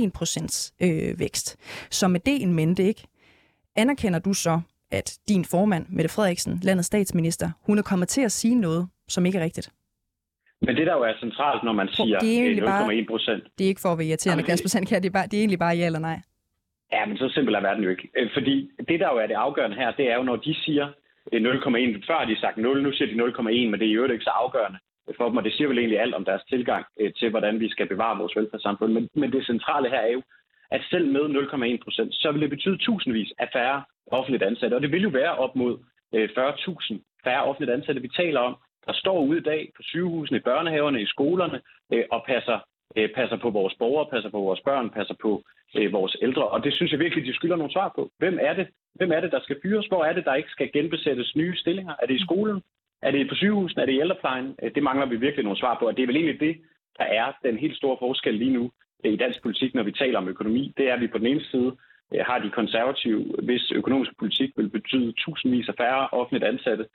0,1 0.05 0.09
procents 0.13 0.73
øh, 0.81 1.19
vækst. 1.19 1.57
Så 1.91 2.07
med 2.07 2.19
det 2.19 2.41
en 2.41 2.53
mente, 2.53 2.83
ikke? 2.83 3.03
Anerkender 3.75 4.19
du 4.19 4.33
så, 4.33 4.61
at 4.91 5.17
din 5.27 5.45
formand, 5.45 5.85
Mette 5.89 6.09
Frederiksen, 6.09 6.59
landets 6.63 6.87
statsminister, 6.87 7.51
hun 7.61 7.77
er 7.77 7.81
kommet 7.81 8.07
til 8.09 8.21
at 8.21 8.31
sige 8.31 8.55
noget, 8.55 8.87
som 9.07 9.25
ikke 9.25 9.37
er 9.37 9.43
rigtigt? 9.43 9.69
Men 10.61 10.75
det, 10.75 10.87
der 10.87 10.93
jo 10.93 11.01
er 11.03 11.13
centralt, 11.19 11.63
når 11.63 11.73
man 11.73 11.87
siger 11.93 12.19
det 12.19 12.33
er 12.35 12.39
øh, 12.41 12.45
egentlig 12.45 12.63
bare- 12.63 12.93
0,1 12.93 13.05
procent, 13.09 13.43
Det 13.57 13.63
er 13.63 13.67
ikke 13.67 13.81
for 13.81 13.91
at 13.91 13.97
være 13.97 14.07
irriterende, 14.07 14.41
Jamen, 14.41 14.45
det- 14.45 14.51
Kasper 14.51 14.69
Sandkjær, 14.69 14.99
det 14.99 15.09
er, 15.09 15.11
bare, 15.13 15.27
det 15.27 15.33
er 15.33 15.41
egentlig 15.41 15.59
bare 15.59 15.75
ja 15.77 15.85
eller 15.85 15.99
nej. 15.99 16.21
Ja, 16.93 17.05
men 17.05 17.17
så 17.17 17.29
simpelt 17.29 17.55
er 17.57 17.61
verden 17.61 17.83
jo 17.83 17.89
ikke. 17.89 18.09
Øh, 18.17 18.29
fordi 18.33 18.55
det, 18.89 18.99
der 18.99 19.09
jo 19.13 19.17
er 19.17 19.27
det 19.27 19.43
afgørende 19.45 19.77
her, 19.77 19.91
det 19.91 20.11
er 20.11 20.15
jo, 20.15 20.23
når 20.23 20.35
de 20.35 20.53
siger 20.65 20.87
0,1. 21.33 22.07
Før 22.07 22.17
har 22.17 22.25
de 22.25 22.39
sagt 22.39 22.57
0, 22.57 22.83
nu 22.83 22.91
siger 22.91 23.07
de 23.07 23.31
0,1, 23.31 23.69
men 23.69 23.79
det 23.79 23.87
er 23.87 23.93
jo 23.93 24.11
ikke 24.11 24.29
så 24.29 24.35
afgørende 24.43 24.79
for 25.17 25.27
dem, 25.27 25.37
og 25.37 25.43
det 25.43 25.53
siger 25.53 25.67
vel 25.67 25.77
egentlig 25.77 25.99
alt 25.99 26.15
om 26.15 26.25
deres 26.25 26.43
tilgang 26.43 26.85
øh, 26.99 27.13
til, 27.13 27.29
hvordan 27.29 27.59
vi 27.59 27.69
skal 27.69 27.87
bevare 27.87 28.17
vores 28.17 28.35
velfærdssamfund. 28.35 28.93
Men, 28.93 29.09
men 29.15 29.31
det 29.31 29.45
centrale 29.45 29.89
her 29.89 29.99
er 29.99 30.11
jo, 30.11 30.21
at 30.71 30.81
selv 30.89 31.07
med 31.11 31.21
0,1 31.21 31.83
procent, 31.83 32.15
så 32.15 32.31
vil 32.31 32.41
det 32.41 32.49
betyde 32.49 32.77
tusindvis 32.77 33.33
af 33.39 33.49
færre 33.53 33.83
offentligt 34.07 34.43
ansatte. 34.43 34.75
Og 34.75 34.81
det 34.81 34.91
vil 34.91 35.03
jo 35.03 35.09
være 35.09 35.35
op 35.35 35.55
mod 35.55 35.77
øh, 36.15 36.29
40.000 36.37 37.21
færre 37.23 37.43
offentligt 37.43 37.71
ansatte, 37.71 38.01
vi 38.01 38.07
taler 38.07 38.39
om, 38.39 38.55
der 38.85 38.93
står 38.93 39.19
ude 39.19 39.37
i 39.37 39.41
dag 39.41 39.71
på 39.75 39.83
sygehusene, 39.83 40.37
i 40.37 40.41
børnehaverne, 40.41 41.01
i 41.01 41.05
skolerne 41.05 41.61
og 42.11 42.23
passer, 42.27 42.59
øh, 42.97 43.09
passer 43.15 43.37
på 43.37 43.49
vores 43.49 43.75
borgere, 43.79 44.09
passer 44.13 44.29
på 44.29 44.39
vores 44.39 44.61
børn, 44.61 44.89
passer 44.89 45.15
på 45.21 45.43
øh, 45.77 45.93
vores 45.93 46.17
ældre. 46.21 46.47
Og 46.47 46.63
det 46.63 46.73
synes 46.73 46.91
jeg 46.91 46.99
virkelig, 46.99 47.25
de 47.25 47.33
skylder 47.33 47.55
nogle 47.55 47.73
svar 47.73 47.91
på. 47.95 48.09
Hvem 48.17 48.37
er 48.41 48.53
det, 48.53 48.67
Hvem 48.95 49.11
er 49.11 49.19
det 49.19 49.31
der 49.31 49.41
skal 49.41 49.59
fyres? 49.63 49.85
Hvor 49.85 50.03
er 50.03 50.13
det, 50.13 50.25
der 50.25 50.35
ikke 50.35 50.49
skal 50.49 50.71
genbesættes 50.71 51.35
nye 51.35 51.55
stillinger? 51.55 51.93
Er 52.01 52.05
det 52.05 52.15
i 52.15 52.23
skolen? 52.23 52.61
Er 53.01 53.11
det 53.11 53.29
på 53.29 53.35
sygehusene? 53.35 53.81
Er 53.81 53.85
det 53.85 53.93
i 53.93 53.99
ældreplejen? 53.99 54.55
Øh, 54.63 54.75
det 54.75 54.83
mangler 54.83 55.05
vi 55.05 55.15
virkelig 55.15 55.43
nogle 55.43 55.59
svar 55.59 55.77
på. 55.79 55.87
Og 55.87 55.97
det 55.97 56.03
er 56.03 56.07
vel 56.07 56.15
egentlig 56.15 56.39
det, 56.39 56.61
der 56.97 57.03
er 57.03 57.31
den 57.43 57.57
helt 57.57 57.77
store 57.77 57.97
forskel 57.99 58.33
lige 58.33 58.53
nu 58.53 58.71
øh, 59.05 59.13
i 59.13 59.15
dansk 59.15 59.41
politik, 59.41 59.75
når 59.75 59.83
vi 59.83 59.91
taler 59.91 60.17
om 60.17 60.27
økonomi. 60.27 60.73
Det 60.77 60.89
er, 60.89 60.93
at 60.93 61.01
vi 61.01 61.07
på 61.07 61.17
den 61.17 61.27
ene 61.27 61.43
side 61.43 61.71
øh, 62.13 62.25
har 62.25 62.39
de 62.39 62.49
konservative, 62.49 63.35
hvis 63.43 63.71
økonomisk 63.71 64.11
politik 64.19 64.51
vil 64.57 64.69
betyde 64.69 65.11
tusindvis 65.11 65.69
af 65.69 65.75
færre 65.77 66.07
offentligt 66.11 66.43
ansatte 66.43 66.85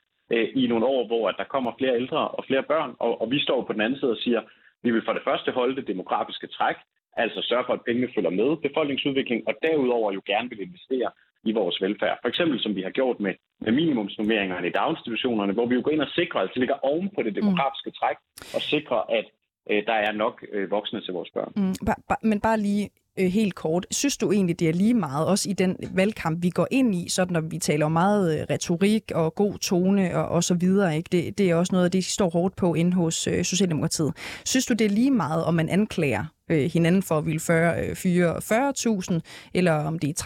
i 0.55 0.67
nogle 0.67 0.85
år, 0.85 1.07
hvor 1.07 1.29
at 1.29 1.35
der 1.37 1.43
kommer 1.43 1.71
flere 1.77 1.95
ældre 1.95 2.27
og 2.27 2.45
flere 2.45 2.63
børn. 2.63 2.95
Og, 2.99 3.21
og 3.21 3.31
vi 3.31 3.39
står 3.39 3.63
på 3.63 3.73
den 3.73 3.81
anden 3.81 3.99
side 3.99 4.11
og 4.11 4.17
siger, 4.17 4.41
vi 4.83 4.91
vil 4.91 5.05
for 5.05 5.13
det 5.13 5.23
første 5.27 5.51
holde 5.51 5.75
det 5.75 5.87
demografiske 5.87 6.47
træk, 6.47 6.75
altså 7.13 7.39
sørge 7.41 7.63
for, 7.67 7.73
at 7.73 7.85
pengene 7.87 8.13
følger 8.15 8.29
med 8.29 8.49
befolkningsudvikling, 8.67 9.47
og 9.47 9.53
derudover 9.63 10.11
jo 10.11 10.21
gerne 10.25 10.49
vil 10.49 10.61
investere 10.67 11.09
i 11.43 11.51
vores 11.51 11.81
velfærd. 11.81 12.17
For 12.21 12.29
eksempel 12.29 12.59
som 12.59 12.75
vi 12.75 12.81
har 12.81 12.89
gjort 12.89 13.19
med, 13.19 13.33
med 13.61 13.71
minimumsnummeringerne 13.71 14.67
i 14.67 14.71
daginstitutionerne, 14.79 15.53
hvor 15.53 15.65
vi 15.65 15.75
jo 15.75 15.81
går 15.83 15.91
ind 15.91 16.01
og 16.01 16.13
sikrer, 16.19 16.39
at 16.41 16.49
det 16.53 16.59
ligger 16.59 16.85
oven 16.91 17.09
på 17.15 17.23
det 17.23 17.35
demografiske 17.35 17.91
træk, 17.91 18.17
og 18.55 18.61
sikrer, 18.61 19.01
at 19.17 19.25
øh, 19.71 19.85
der 19.85 19.93
er 19.93 20.11
nok 20.11 20.45
øh, 20.51 20.71
voksne 20.71 21.01
til 21.01 21.13
vores 21.13 21.29
børn. 21.33 21.51
Mm, 21.55 21.75
ba, 21.85 21.93
ba, 22.09 22.15
men 22.21 22.39
bare 22.41 22.59
lige 22.59 22.89
øh, 23.19 23.25
helt 23.25 23.55
kort. 23.55 23.85
Synes 23.91 24.17
du 24.17 24.31
egentlig, 24.31 24.59
det 24.59 24.69
er 24.69 24.73
lige 24.73 24.93
meget, 24.93 25.27
også 25.27 25.49
i 25.49 25.53
den 25.53 25.77
valgkamp, 25.95 26.43
vi 26.43 26.49
går 26.49 26.67
ind 26.71 26.95
i, 26.95 27.09
sådan 27.09 27.33
når 27.33 27.41
vi 27.41 27.57
taler 27.57 27.85
om 27.85 27.91
meget 27.91 28.39
øh, 28.39 28.45
retorik 28.49 29.11
og 29.15 29.35
god 29.35 29.57
tone 29.57 30.17
og, 30.17 30.25
og 30.27 30.43
så 30.43 30.57
videre, 30.59 30.97
ikke? 30.97 31.09
Det, 31.11 31.37
det 31.37 31.49
er 31.49 31.55
også 31.55 31.75
noget 31.75 31.85
af 31.85 31.91
det, 31.91 32.03
de 32.03 32.11
står 32.11 32.29
hårdt 32.29 32.55
på 32.55 32.73
inde 32.73 32.93
hos 32.93 33.27
øh, 33.27 33.43
Socialdemokratiet. 33.43 34.11
Synes 34.45 34.65
du, 34.65 34.73
det 34.73 34.85
er 34.85 34.89
lige 34.89 35.11
meget, 35.11 35.43
om 35.45 35.53
man 35.53 35.69
anklager 35.69 36.25
øh, 36.51 36.69
hinanden 36.73 37.03
for 37.03 37.15
at 37.17 37.25
ville 37.25 37.41
øh, 37.79 37.95
fyre 37.95 38.31
40.000, 38.37 39.51
eller 39.53 39.73
om 39.73 39.99
det 39.99 40.09
er 40.09 40.17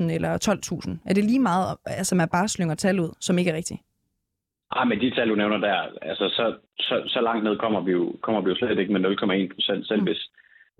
30.000 0.00 0.12
eller 0.12 0.30
12.000? 0.84 1.10
Er 1.10 1.14
det 1.14 1.24
lige 1.24 1.40
meget, 1.40 1.76
altså 1.86 2.14
man 2.14 2.28
bare 2.28 2.48
slynger 2.48 2.74
tal 2.74 3.00
ud, 3.00 3.10
som 3.20 3.38
ikke 3.38 3.50
er 3.50 3.56
rigtigt? 3.56 3.80
Ah, 4.76 4.88
men 4.88 5.00
de 5.00 5.10
tal, 5.10 5.28
du 5.28 5.34
nævner 5.34 5.58
der, 5.58 5.76
altså 6.02 6.28
så, 6.28 6.54
så, 6.78 7.02
så 7.06 7.20
langt 7.20 7.44
ned 7.44 7.56
kommer 7.56 7.80
vi, 7.80 7.92
jo, 7.92 8.16
kommer 8.22 8.40
vi 8.40 8.50
jo 8.50 8.56
slet 8.56 8.78
ikke 8.78 8.92
med 8.92 9.00
0,1 9.00 9.54
procent, 9.54 9.88
selv 9.88 10.00
mm. 10.00 10.06
hvis, 10.06 10.30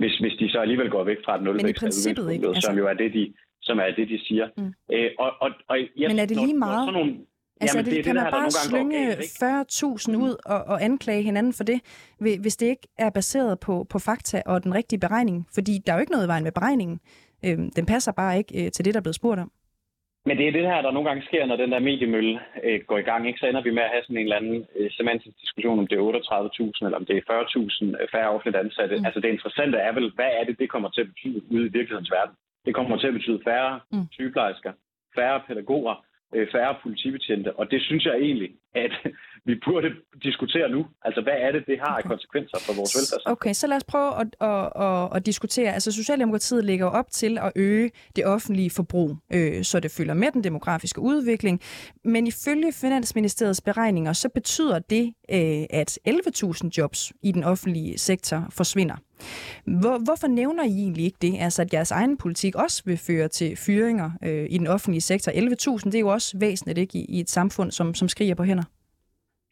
hvis, 0.01 0.15
hvis 0.23 0.35
de 0.41 0.47
så 0.51 0.59
alligevel 0.65 0.91
går 0.91 1.05
væk 1.05 1.21
fra 1.25 1.37
et 1.37 1.43
nulvækst, 1.43 1.67
ikke, 1.67 2.47
altså... 2.47 2.61
som 2.67 2.79
jo 2.79 2.87
er 2.87 2.97
det, 3.03 3.09
de, 3.15 3.35
som 3.63 3.79
er 3.79 3.91
det, 3.97 4.09
de 4.09 4.19
siger. 4.27 4.47
Mm. 4.57 4.73
Øh, 4.95 5.11
og, 5.19 5.31
og, 5.41 5.51
og 5.69 5.77
jeg, 5.97 6.09
men 6.09 6.19
er 6.19 6.27
det 6.27 6.37
lige 6.37 6.59
meget? 6.59 6.87
Sådan 6.87 7.01
nogle, 7.01 7.13
Altså, 7.63 7.79
jamen, 7.79 7.87
det, 7.87 7.97
det, 7.97 8.05
kan 8.05 8.17
det, 8.17 8.23
man 8.23 8.33
bare 8.33 8.51
slynge 8.51 9.13
40.000 9.13 10.17
ud 10.17 10.37
og, 10.47 10.65
og 10.65 10.85
anklage 10.85 11.23
hinanden 11.23 11.53
for 11.53 11.65
det, 11.65 11.81
hvis 12.19 12.57
det 12.57 12.67
ikke 12.67 12.89
er 12.99 13.11
baseret 13.11 13.61
på, 13.61 13.87
på 13.91 13.99
fakta 13.99 14.43
og 14.47 14.65
den 14.65 14.75
rigtige 14.75 15.01
beregning? 15.01 15.47
Fordi 15.55 15.79
der 15.87 15.93
er 15.93 15.97
jo 15.97 16.01
ikke 16.01 16.13
noget 16.13 16.25
i 16.25 16.29
vejen 16.29 16.45
med 16.45 16.53
beregningen. 16.53 17.01
Øhm, 17.45 17.71
den 17.71 17.87
passer 17.87 18.13
bare 18.13 18.39
ikke 18.39 18.65
øh, 18.65 18.73
til 18.73 18.85
det, 18.85 18.95
der 18.95 19.01
er 19.01 19.03
blevet 19.03 19.15
spurgt 19.15 19.41
om. 19.41 19.53
Men 20.27 20.37
det 20.39 20.47
er 20.49 20.53
det 20.53 20.67
her, 20.71 20.83
der 20.83 20.91
nogle 20.91 21.09
gange 21.09 21.27
sker, 21.29 21.47
når 21.47 21.57
den 21.57 21.73
der 21.73 21.79
mediemølle 21.79 22.41
øh, 22.65 22.81
går 22.89 22.99
i 22.99 23.09
gang. 23.11 23.27
Ikke? 23.27 23.39
Så 23.39 23.47
ender 23.47 23.63
vi 23.63 23.71
med 23.71 23.83
at 23.83 23.93
have 23.95 24.03
sådan 24.03 24.17
en 24.17 24.23
eller 24.23 24.37
anden 24.37 24.67
øh, 24.77 24.91
semantisk 24.91 25.37
diskussion, 25.41 25.79
om 25.79 25.87
det 25.87 25.97
er 25.99 26.03
38.000 26.03 26.87
eller 26.87 26.99
om 27.01 27.07
det 27.07 27.17
er 27.17 27.23
40.000 27.31 28.13
færre 28.13 28.31
offentligt 28.35 28.63
ansatte. 28.65 28.97
Mm. 28.97 29.05
Altså 29.07 29.21
det 29.21 29.29
interessante 29.29 29.79
er 29.79 29.93
vel, 29.93 30.13
hvad 30.15 30.31
er 30.39 30.45
det, 30.45 30.59
det 30.59 30.71
kommer 30.71 30.89
til 30.91 31.01
at 31.01 31.11
betyde 31.13 31.41
ude 31.55 31.67
i 31.67 31.75
virkelighedens 31.77 32.11
verden? 32.11 32.35
Det 32.67 32.75
kommer 32.75 32.97
til 32.99 33.07
at 33.07 33.13
betyde 33.19 33.41
færre 33.45 33.81
mm. 33.93 34.07
sygeplejersker, 34.13 34.73
færre 35.17 35.41
pædagoger, 35.47 35.95
øh, 36.35 36.47
færre 36.53 36.75
politibetjente, 36.83 37.51
og 37.59 37.71
det 37.71 37.83
synes 37.83 38.05
jeg 38.05 38.15
egentlig, 38.15 38.51
at 38.75 38.93
vi 39.49 39.55
burde 39.65 39.89
diskutere 40.23 40.69
nu. 40.69 40.87
Altså, 41.03 41.21
hvad 41.21 41.33
er 41.37 41.53
det, 41.53 41.63
det 41.67 41.79
har 41.81 41.97
af 41.97 42.05
konsekvenser 42.05 42.59
for 42.67 42.73
vores 42.79 42.95
velfærdssamfund? 42.97 43.33
Okay, 43.33 43.53
så 43.53 43.67
lad 43.67 43.77
os 43.77 43.85
prøve 43.85 44.21
at, 44.21 44.29
at, 44.41 44.83
at, 44.87 45.17
at 45.17 45.27
diskutere. 45.27 45.73
Altså, 45.73 45.93
Socialdemokratiet 45.93 46.65
lægger 46.65 46.87
op 46.87 47.11
til 47.11 47.39
at 47.39 47.53
øge 47.57 47.91
det 48.17 48.27
offentlige 48.27 48.71
forbrug, 48.71 49.17
øh, 49.35 49.65
så 49.65 49.81
det 49.81 49.91
følger 49.91 50.15
med 50.15 50.33
den 50.33 50.45
demografiske 50.45 51.01
udvikling. 51.01 51.61
Men 52.05 52.27
ifølge 52.27 52.73
Finansministeriets 52.73 53.61
beregninger, 53.61 54.13
så 54.13 54.29
betyder 54.29 54.79
det, 54.79 55.15
øh, 55.31 55.65
at 55.71 55.99
11.000 56.09 56.69
jobs 56.79 57.13
i 57.23 57.33
den 57.33 57.45
offentlige 57.45 57.99
sektor 57.99 58.47
forsvinder. 58.51 58.97
Hvor, 59.65 59.99
hvorfor 60.05 60.27
nævner 60.27 60.65
I 60.65 60.69
egentlig 60.69 61.05
ikke 61.05 61.19
det? 61.23 61.37
Altså, 61.41 61.63
at 61.63 61.75
jeres 61.75 61.91
egen 61.91 62.17
politik 62.17 62.55
også 62.55 62.83
vil 62.87 62.97
føre 62.99 63.29
til 63.29 63.57
fyringer 63.57 64.11
øh, 64.25 64.47
i 64.51 64.59
den 64.59 64.67
offentlige 64.67 65.01
sektor. 65.01 65.33
11.000, 65.33 65.85
det 65.85 65.95
er 65.95 66.01
jo 66.01 66.09
også 66.09 66.39
væsentligt 66.39 66.79
ikke, 66.79 66.99
i, 66.99 67.05
i 67.05 67.21
et 67.21 67.31
samfund, 67.31 67.71
som, 67.71 67.95
som 67.95 68.09
skriger 68.09 68.35
på 68.35 68.45
hænder. 68.45 68.60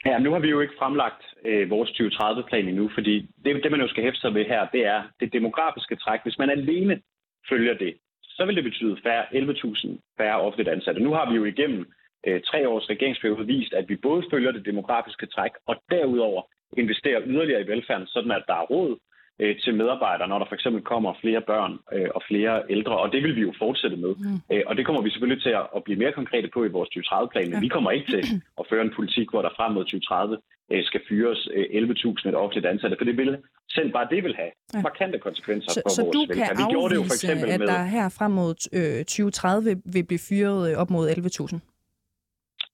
Ja, 0.07 0.19
nu 0.19 0.33
har 0.33 0.39
vi 0.39 0.49
jo 0.49 0.61
ikke 0.61 0.79
fremlagt 0.79 1.23
øh, 1.45 1.71
vores 1.71 1.91
2030-plan 1.91 2.69
endnu, 2.69 2.91
fordi 2.95 3.15
det, 3.45 3.63
det, 3.63 3.71
man 3.71 3.81
jo 3.81 3.89
skal 3.89 4.03
hæfte 4.03 4.21
sig 4.21 4.35
ved 4.35 4.45
her, 4.45 4.67
det 4.67 4.87
er 4.87 5.03
det 5.21 5.33
demografiske 5.33 5.97
træk. 5.97 6.21
Hvis 6.23 6.39
man 6.39 6.51
alene 6.51 7.01
følger 7.49 7.75
det, 7.75 7.97
så 8.23 8.45
vil 8.45 8.57
det 8.57 8.65
betyde 8.65 8.97
færre 9.03 9.25
11.000 9.33 9.89
færre 10.19 10.41
offentligt 10.41 10.69
ansatte. 10.69 11.03
Nu 11.03 11.13
har 11.13 11.31
vi 11.31 11.37
jo 11.37 11.45
igennem 11.45 11.87
øh, 12.27 12.41
tre 12.41 12.69
års 12.69 12.91
regeringsperiode 12.91 13.47
vist, 13.47 13.73
at 13.73 13.89
vi 13.89 13.97
både 13.97 14.23
følger 14.31 14.53
det 14.53 14.67
demografiske 14.67 15.27
træk, 15.27 15.51
og 15.67 15.77
derudover 15.91 16.43
investerer 16.77 17.23
yderligere 17.27 17.63
i 17.63 17.67
velfærden, 17.67 18.07
sådan 18.07 18.31
at 18.31 18.45
der 18.47 18.55
er 18.55 18.67
råd 18.71 18.99
øh, 19.43 19.57
til 19.65 19.75
medarbejdere, 19.81 20.29
når 20.29 20.39
der 20.39 20.49
for 20.49 20.55
eksempel 20.59 20.83
kommer 20.93 21.11
flere 21.23 21.41
børn 21.51 21.73
øh, 21.95 22.09
og 22.17 22.23
flere 22.31 22.55
ældre, 22.71 22.95
og 23.03 23.13
det 23.13 23.23
vil 23.23 23.37
vi 23.37 23.41
jo 23.49 23.53
fortsætte 23.59 23.97
med. 23.97 24.13
Mm. 24.19 24.39
Øh, 24.53 24.63
og 24.67 24.77
det 24.77 24.87
kommer 24.87 25.03
vi 25.03 25.11
selvfølgelig 25.11 25.43
til 25.43 25.55
at, 25.61 25.67
at 25.77 25.85
blive 25.85 25.99
mere 26.03 26.13
konkrete 26.13 26.49
på 26.55 26.65
i 26.65 26.75
vores 26.77 26.91
2030-plan, 26.95 27.45
men 27.45 27.59
ja. 27.59 27.61
vi 27.61 27.69
kommer 27.69 27.91
ikke 27.91 28.09
til 28.15 28.23
at 28.61 28.65
føre 28.71 28.83
en 28.83 28.93
politik, 28.97 29.27
hvor 29.31 29.43
der 29.43 29.51
frem 29.57 29.73
mod 29.73 29.85
2030 29.85 30.39
øh, 30.73 30.85
skal 30.85 31.01
fyres 31.09 31.49
øh, 31.55 31.65
11.000 31.65 32.29
et 32.29 32.35
offentligt 32.43 32.67
ansatte, 32.67 32.97
for 32.99 33.05
det 33.05 33.17
vil 33.17 33.39
selv 33.71 33.93
bare 33.93 34.07
det 34.11 34.25
vil 34.25 34.35
have 34.37 34.53
ja. 34.75 34.83
markante 34.83 35.19
konsekvenser 35.19 35.71
så, 35.73 35.81
for 35.85 35.91
så 35.91 36.03
vores 36.03 36.15
du 36.17 36.23
kan 36.35 36.47
Vi 36.61 36.65
gjorde 36.71 36.91
det 36.93 36.99
jo 37.01 37.05
for 37.11 37.17
eksempel 37.19 37.51
at 37.51 37.61
med... 37.61 37.67
der 37.67 37.83
her 37.85 38.09
frem 38.19 38.31
mod 38.31 38.55
øh, 38.79 39.05
2030 39.05 39.83
vil 39.95 40.05
blive 40.11 40.23
fyret 40.29 40.71
øh, 40.71 40.77
op 40.81 40.91
mod 40.91 41.05
11.000? 41.11 41.78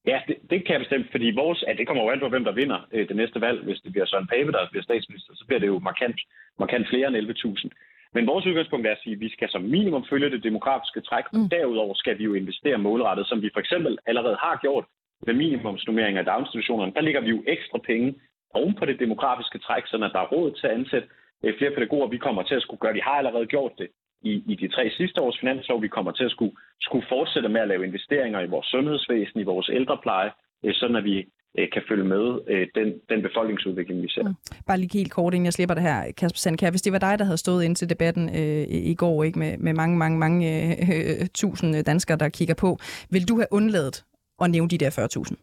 Ja, 0.06 0.20
det, 0.28 0.36
det 0.50 0.58
kan 0.64 0.72
jeg 0.72 0.80
bestemt, 0.80 1.10
fordi 1.10 1.30
vores, 1.42 1.64
ja, 1.66 1.72
det 1.72 1.86
kommer 1.86 2.02
jo 2.02 2.10
an 2.10 2.20
på, 2.20 2.28
hvem 2.28 2.44
der 2.44 2.52
vinder 2.52 2.80
øh, 2.92 3.08
det 3.08 3.16
næste 3.16 3.40
valg. 3.40 3.64
Hvis 3.64 3.80
det 3.80 3.92
bliver 3.92 4.06
Søren 4.06 4.26
Pape, 4.26 4.52
der 4.52 4.70
bliver 4.70 4.82
statsminister, 4.82 5.32
så 5.34 5.44
bliver 5.46 5.60
det 5.60 5.66
jo 5.66 5.78
markant, 5.78 6.20
markant 6.58 6.88
flere 6.88 7.08
end 7.08 7.16
11.000. 7.16 7.68
Men 8.14 8.26
vores 8.26 8.46
udgangspunkt 8.46 8.86
er 8.86 8.92
at 8.92 9.02
sige, 9.02 9.14
at 9.14 9.20
vi 9.20 9.30
skal 9.32 9.48
som 9.50 9.62
minimum 9.62 10.04
følge 10.10 10.30
det 10.30 10.42
demografiske 10.42 11.00
træk, 11.00 11.24
mm. 11.32 11.42
og 11.42 11.50
derudover 11.50 11.94
skal 11.94 12.18
vi 12.18 12.24
jo 12.24 12.34
investere 12.34 12.78
målrettet, 12.78 13.26
som 13.26 13.42
vi 13.42 13.50
for 13.52 13.60
eksempel 13.60 13.98
allerede 14.06 14.36
har 14.36 14.58
gjort 14.62 14.84
med 15.26 15.34
minimumsnummeringer 15.34 16.22
i 16.22 16.24
daginstitutionerne. 16.24 16.92
Der 16.94 17.00
ligger 17.00 17.20
vi 17.20 17.30
jo 17.30 17.44
ekstra 17.46 17.78
penge 17.78 18.14
oven 18.54 18.74
på 18.74 18.84
det 18.84 19.00
demografiske 19.00 19.58
træk, 19.58 19.82
så 19.86 19.96
der 19.96 20.20
er 20.20 20.32
råd 20.34 20.50
til 20.52 20.66
at 20.66 20.74
ansætte 20.78 21.08
øh, 21.44 21.58
flere 21.58 21.74
pædagoger. 21.74 22.06
Vi 22.06 22.18
kommer 22.18 22.42
til 22.42 22.54
at 22.54 22.62
skulle 22.62 22.80
gøre, 22.80 22.94
de 22.94 23.02
har 23.02 23.16
allerede 23.20 23.46
gjort 23.46 23.72
det 23.78 23.88
i, 24.24 24.32
i 24.52 24.54
de 24.54 24.68
tre 24.68 24.90
sidste 24.98 25.20
års 25.20 25.38
finanslov. 25.40 25.82
Vi 25.82 25.88
kommer 25.88 26.12
til 26.12 26.24
at 26.24 26.30
skulle, 26.30 26.54
skulle 26.80 27.06
fortsætte 27.08 27.48
med 27.48 27.60
at 27.60 27.68
lave 27.68 27.86
investeringer 27.86 28.40
i 28.40 28.46
vores 28.46 28.66
sundhedsvæsen, 28.66 29.40
i 29.40 29.42
vores 29.52 29.70
ældrepleje, 29.72 30.30
øh, 30.64 30.74
sådan 30.74 30.96
at 30.96 31.04
vi 31.04 31.16
øh, 31.58 31.68
kan 31.72 31.82
følge 31.88 32.04
med 32.04 32.38
øh, 32.48 32.66
den, 32.74 32.88
den 33.08 33.22
befolkningsudvikling, 33.22 34.02
vi 34.02 34.08
ser. 34.08 34.22
Mm. 34.22 34.34
Bare 34.66 34.78
lige 34.78 34.98
helt 34.98 35.12
kort, 35.12 35.34
inden 35.34 35.44
jeg 35.44 35.52
slipper 35.52 35.74
det 35.74 35.82
her, 35.82 36.12
Kasper 36.16 36.38
Sandkær. 36.38 36.70
Hvis 36.70 36.82
det 36.82 36.92
var 36.92 36.98
dig, 36.98 37.18
der 37.18 37.24
havde 37.24 37.38
stået 37.46 37.64
ind 37.64 37.76
til 37.76 37.90
debatten 37.90 38.24
øh, 38.28 38.64
i 38.92 38.94
går 38.94 39.24
ikke 39.24 39.38
med, 39.38 39.58
med 39.58 39.74
mange, 39.74 39.98
mange, 39.98 40.18
mange 40.18 40.40
øh, 40.50 41.26
tusind 41.42 41.84
danskere, 41.84 42.18
der 42.18 42.28
kigger 42.28 42.54
på, 42.54 42.78
vil 43.10 43.28
du 43.28 43.34
have 43.36 43.50
undladet 43.50 44.04
at 44.42 44.50
nævne 44.50 44.68
de 44.68 44.78
der 44.78 44.90
40.000? 44.90 45.34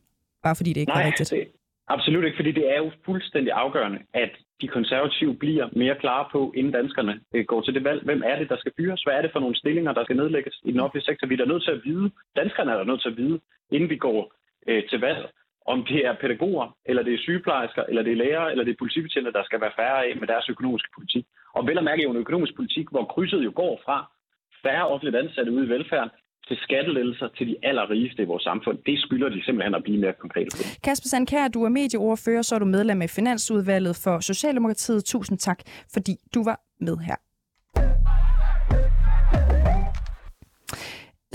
Bare 0.44 0.56
fordi 0.56 0.74
det 0.74 0.82
ikke 0.82 0.92
Nej, 0.92 1.02
var 1.02 1.08
rigtigt? 1.08 1.30
Det, 1.30 1.48
absolut 1.88 2.24
ikke, 2.26 2.38
fordi 2.38 2.52
det 2.52 2.66
er 2.74 2.78
jo 2.78 2.92
fuldstændig 3.06 3.52
afgørende, 3.54 4.00
at 4.14 4.32
de 4.62 4.68
konservative 4.68 5.36
bliver 5.36 5.68
mere 5.72 5.96
klare 5.96 6.26
på, 6.32 6.54
inden 6.56 6.74
danskerne 6.74 7.20
øh, 7.36 7.46
går 7.46 7.62
til 7.62 7.74
det 7.74 7.84
valg. 7.84 8.04
Hvem 8.04 8.22
er 8.26 8.36
det, 8.40 8.50
der 8.50 8.58
skal 8.58 8.72
fyres? 8.78 9.04
Hvad 9.04 9.14
er 9.14 9.22
det 9.22 9.32
for 9.32 9.40
nogle 9.40 9.56
stillinger, 9.56 9.94
der 9.94 10.04
skal 10.04 10.16
nedlægges 10.16 10.56
i 10.64 10.72
den 10.72 10.80
offentlige 10.80 11.06
sektor? 11.06 11.28
Vi 11.28 11.36
er 11.36 11.46
nødt 11.46 11.64
til 11.64 11.72
at 11.72 11.82
vide, 11.86 12.12
danskerne 12.36 12.72
er 12.72 12.78
der 12.78 12.84
nødt 12.84 13.02
til 13.02 13.10
at 13.10 13.18
vide, 13.18 13.40
inden 13.72 13.90
vi 13.90 13.96
går 13.96 14.34
øh, 14.68 14.84
til 14.90 15.00
valg, 15.00 15.30
om 15.66 15.86
det 15.86 16.06
er 16.06 16.14
pædagoger, 16.22 16.76
eller 16.86 17.04
det 17.04 17.14
er 17.14 17.18
sygeplejersker, 17.18 17.84
eller 17.90 18.02
det 18.02 18.12
er 18.12 18.22
lærere, 18.24 18.52
eller 18.52 18.64
det 18.64 18.72
er 18.72 18.82
politibetjente, 18.84 19.32
der 19.32 19.44
skal 19.44 19.62
være 19.62 19.78
færre 19.80 20.06
af 20.06 20.18
med 20.20 20.28
deres 20.28 20.50
økonomiske 20.50 20.90
politik. 20.96 21.26
Og 21.54 21.68
vel 21.68 21.78
at 21.78 21.84
mærke 21.84 22.04
jo 22.04 22.12
en 22.12 22.24
økonomisk 22.26 22.56
politik, 22.56 22.88
hvor 22.92 23.06
krydset 23.06 23.44
jo 23.44 23.52
går 23.56 23.82
fra 23.86 24.12
færre 24.64 24.88
offentligt 24.88 25.16
ansatte 25.16 25.52
ude 25.52 25.66
i 25.66 25.70
velfærden 25.70 26.10
til 26.48 26.58
skattelettelser 26.58 27.28
til 27.38 27.48
de 27.48 27.56
allerrigeste 27.64 28.22
i 28.24 28.26
vores 28.26 28.44
samfund. 28.44 28.78
Det 28.86 29.00
skylder 29.00 29.30
de 29.30 29.44
simpelthen 29.46 29.76
at 29.76 29.84
blive 29.84 30.00
mere 30.00 30.14
konkrete 30.14 30.50
på. 30.58 30.64
Kasper 30.84 31.08
Sandkær, 31.08 31.48
du 31.48 31.64
er 31.64 31.70
medieordfører, 31.70 32.42
så 32.42 32.56
er 32.56 32.60
du 32.60 32.66
medlem 32.66 33.02
af 33.02 33.10
Finansudvalget 33.10 33.96
for 34.04 34.20
Socialdemokratiet. 34.20 35.06
Tusind 35.06 35.38
tak, 35.38 35.60
fordi 35.94 36.14
du 36.36 36.44
var 36.44 36.60
med 36.80 36.98
her. 36.98 37.16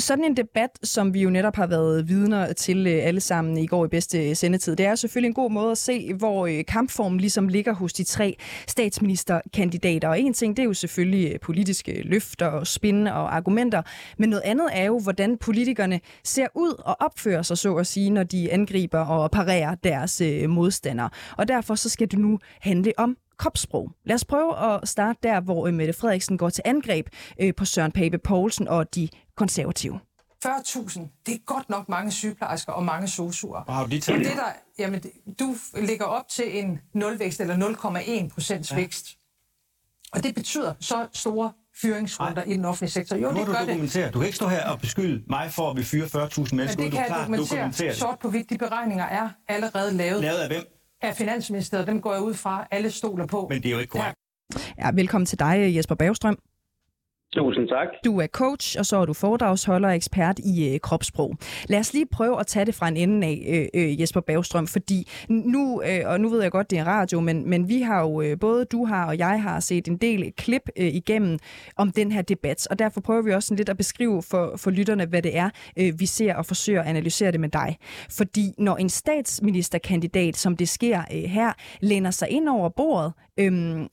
Sådan 0.07 0.25
en 0.25 0.37
debat, 0.37 0.71
som 0.83 1.15
vi 1.15 1.23
jo 1.23 1.31
netop 1.31 1.57
har 1.57 1.67
været 1.67 2.09
vidner 2.09 2.53
til 2.53 2.87
øh, 2.87 3.07
alle 3.07 3.21
sammen 3.21 3.59
i 3.59 3.67
går 3.67 3.85
i 3.85 3.89
bedste 3.89 4.29
øh, 4.29 4.37
sendetid, 4.37 4.77
det 4.77 4.87
er 4.87 4.95
selvfølgelig 4.95 5.29
en 5.29 5.35
god 5.35 5.51
måde 5.51 5.71
at 5.71 5.79
se, 5.79 6.15
hvor 6.15 6.47
øh, 6.47 6.65
kampformen 6.69 7.21
ligesom 7.21 7.49
ligger 7.49 7.75
hos 7.75 7.93
de 7.93 8.05
tre 8.05 8.37
statsministerkandidater. 8.69 10.09
Og 10.09 10.21
en 10.21 10.35
ting, 10.35 10.57
det 10.57 10.63
er 10.63 10.67
jo 10.67 10.75
selvfølgelig 10.75 11.41
politiske 11.41 12.03
løfter 12.03 12.47
og 12.47 12.67
spin 12.67 13.07
og 13.07 13.37
argumenter, 13.37 13.83
men 14.19 14.31
noget 14.31 14.43
andet 14.45 14.69
er 14.73 14.85
jo, 14.85 14.99
hvordan 14.99 15.39
politikerne 15.39 16.01
ser 16.25 16.47
ud 16.55 16.83
og 16.85 16.97
opfører 17.01 17.43
sig, 17.43 17.59
så 17.59 17.75
at 17.75 17.87
sige, 17.87 18.11
når 18.11 18.23
de 18.23 18.53
angriber 18.53 19.01
og 19.01 19.31
parerer 19.31 19.75
deres 19.75 20.23
modstandere. 20.49 21.11
Og 21.37 21.49
derfor 21.49 21.75
så 21.75 21.89
skal 21.89 22.11
det 22.11 22.19
nu 22.19 22.39
handle 22.61 22.93
om 22.97 23.17
kropssprog. 23.39 23.91
Lad 24.05 24.15
os 24.15 24.25
prøve 24.25 24.75
at 24.75 24.89
starte 24.89 25.19
der, 25.23 25.41
hvor 25.41 25.71
Mette 25.71 25.93
Frederiksen 25.93 26.39
går 26.39 26.51
til 26.51 26.63
angreb 26.65 27.07
på 27.57 27.65
Søren 27.65 27.93
Pape 27.93 28.19
Poulsen 28.19 28.69
og 28.69 28.95
de 28.95 29.09
konservative. 29.37 30.01
40.000, 30.47 31.01
det 31.27 31.35
er 31.35 31.39
godt 31.47 31.71
nok 31.71 31.89
mange 31.89 32.13
sygeplejersker 32.13 32.73
og 32.73 32.85
mange 32.85 33.09
sosuer. 33.09 33.63
Wow, 33.69 33.87
de 33.87 34.01
det, 34.01 34.09
der, 34.09 34.53
jamen, 34.79 35.03
du 35.39 35.57
lægger 35.75 36.05
op 36.05 36.29
til 36.29 36.65
en 36.65 36.81
nulvækst 36.95 37.41
eller 37.41 37.57
0,1 37.57 38.29
procents 38.29 38.71
ja. 38.71 38.77
vækst. 38.77 39.07
Og 40.13 40.23
det 40.23 40.35
betyder 40.35 40.75
så 40.81 41.07
store 41.13 41.53
fyringsrunder 41.83 42.43
i 42.43 42.53
den 42.53 42.65
offentlige 42.65 42.91
sektor. 42.91 43.17
Jo, 43.17 43.29
det 43.29 43.47
gør 43.47 43.55
du 43.55 43.67
dokumentere. 43.67 44.07
Det. 44.07 44.15
Du 44.15 44.19
kan 44.19 44.27
ikke 44.27 44.37
stå 44.37 44.49
her 44.49 44.71
og 44.71 44.81
beskylde 44.81 45.23
mig 45.31 45.51
for, 45.51 45.71
at 45.71 45.77
vi 45.77 45.83
fyre 45.83 46.07
40.000 46.07 46.15
mennesker. 46.17 46.57
Men 46.57 46.67
det 46.67 46.77
kan 46.77 47.09
du 47.09 47.15
jeg 47.15 47.39
dokumentere 47.39 47.95
sort 47.95 48.19
på 48.19 48.31
hvidt. 48.31 48.51
De 48.51 48.59
beregninger 48.59 49.05
er 49.05 49.29
allerede 49.49 49.93
lavet. 49.93 50.23
Lavet 50.23 50.39
af 50.39 50.49
hvem? 50.49 50.76
Af 51.07 51.17
Finansministeriet. 51.17 51.87
Dem 51.87 52.01
går 52.01 52.13
jeg 52.13 52.23
ud 52.23 52.35
fra. 52.35 52.67
Alle 52.71 52.91
stoler 52.91 53.27
på. 53.27 53.47
Men 53.51 53.63
det 53.63 53.69
er 53.69 53.73
jo 53.73 53.79
ikke 53.79 53.91
korrekt. 53.91 54.17
Ja, 54.79 54.91
velkommen 54.95 55.27
til 55.27 55.39
dig, 55.39 55.77
Jesper 55.77 55.95
Bagstrøm. 55.95 56.39
Tusind 57.35 57.69
tak. 57.69 57.89
Du 58.05 58.21
er 58.21 58.27
coach, 58.27 58.77
og 58.79 58.87
så 58.87 58.97
er 58.97 59.05
du 59.05 59.13
foredragsholder 59.13 59.89
og 59.89 59.97
ekspert 59.97 60.39
i 60.39 60.73
øh, 60.75 60.81
kropssprog. 60.81 61.37
Lad 61.69 61.79
os 61.79 61.93
lige 61.93 62.07
prøve 62.13 62.41
at 62.41 62.47
tage 62.47 62.65
det 62.65 62.75
fra 62.75 62.89
en 62.89 62.97
ende 62.97 63.27
af, 63.27 63.69
øh, 63.75 63.83
øh, 63.83 64.01
Jesper 64.01 64.21
Bagstrøm, 64.21 64.67
fordi 64.67 65.09
nu, 65.29 65.83
øh, 65.83 66.01
og 66.05 66.21
nu 66.21 66.29
ved 66.29 66.43
jeg 66.43 66.51
godt, 66.51 66.71
det 66.71 66.79
er 66.79 66.85
radio, 66.85 67.21
men, 67.21 67.51
men 67.51 67.69
vi 67.69 67.81
har 67.81 68.01
jo, 68.03 68.21
øh, 68.21 68.39
både 68.41 68.65
du 68.65 68.85
har 68.85 69.07
og 69.07 69.19
jeg 69.19 69.43
har 69.43 69.61
set 69.61 69.89
en 69.89 69.97
del 69.97 70.33
klip 70.37 70.63
øh, 70.77 70.87
igennem 70.87 71.39
om 71.77 71.93
den 71.93 72.13
her 72.13 72.23
debat, 72.23 72.67
og 72.71 72.79
derfor 72.79 73.01
prøver 73.01 73.23
vi 73.23 73.33
også 73.33 73.55
lidt 73.55 73.69
at 73.69 73.77
beskrive 73.77 74.23
for, 74.23 74.57
for 74.57 74.71
lytterne, 74.71 75.07
hvad 75.07 75.23
det 75.23 75.37
er, 75.37 75.51
øh, 75.79 76.01
vi 76.01 76.07
ser 76.07 76.35
og 76.35 76.47
forsøger 76.47 76.81
at 76.81 76.87
analysere 76.87 77.33
det 77.33 77.41
med 77.41 77.49
dig. 77.49 77.77
Fordi 78.11 78.53
når 78.59 78.77
en 78.77 78.89
statsministerkandidat, 78.89 80.37
som 80.37 80.57
det 80.57 80.69
sker 80.69 81.03
øh, 81.13 81.23
her, 81.23 81.53
læner 81.81 82.11
sig 82.11 82.29
ind 82.31 82.49
over 82.49 82.69
bordet, 82.69 83.13
øh, 83.39 83.87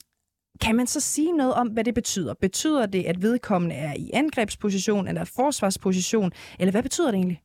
kan 0.65 0.76
man 0.76 0.88
så 0.88 0.99
sige 1.02 1.32
noget 1.38 1.54
om, 1.54 1.67
hvad 1.67 1.84
det 1.84 1.95
betyder? 1.95 2.34
Betyder 2.34 2.86
det, 2.86 3.04
at 3.12 3.21
vedkommende 3.21 3.76
er 3.76 3.93
i 4.06 4.12
angrebsposition 4.13 5.08
eller 5.08 5.32
forsvarsposition, 5.36 6.32
eller 6.60 6.71
hvad 6.71 6.84
betyder 6.84 7.12
det 7.12 7.17
egentlig? 7.17 7.41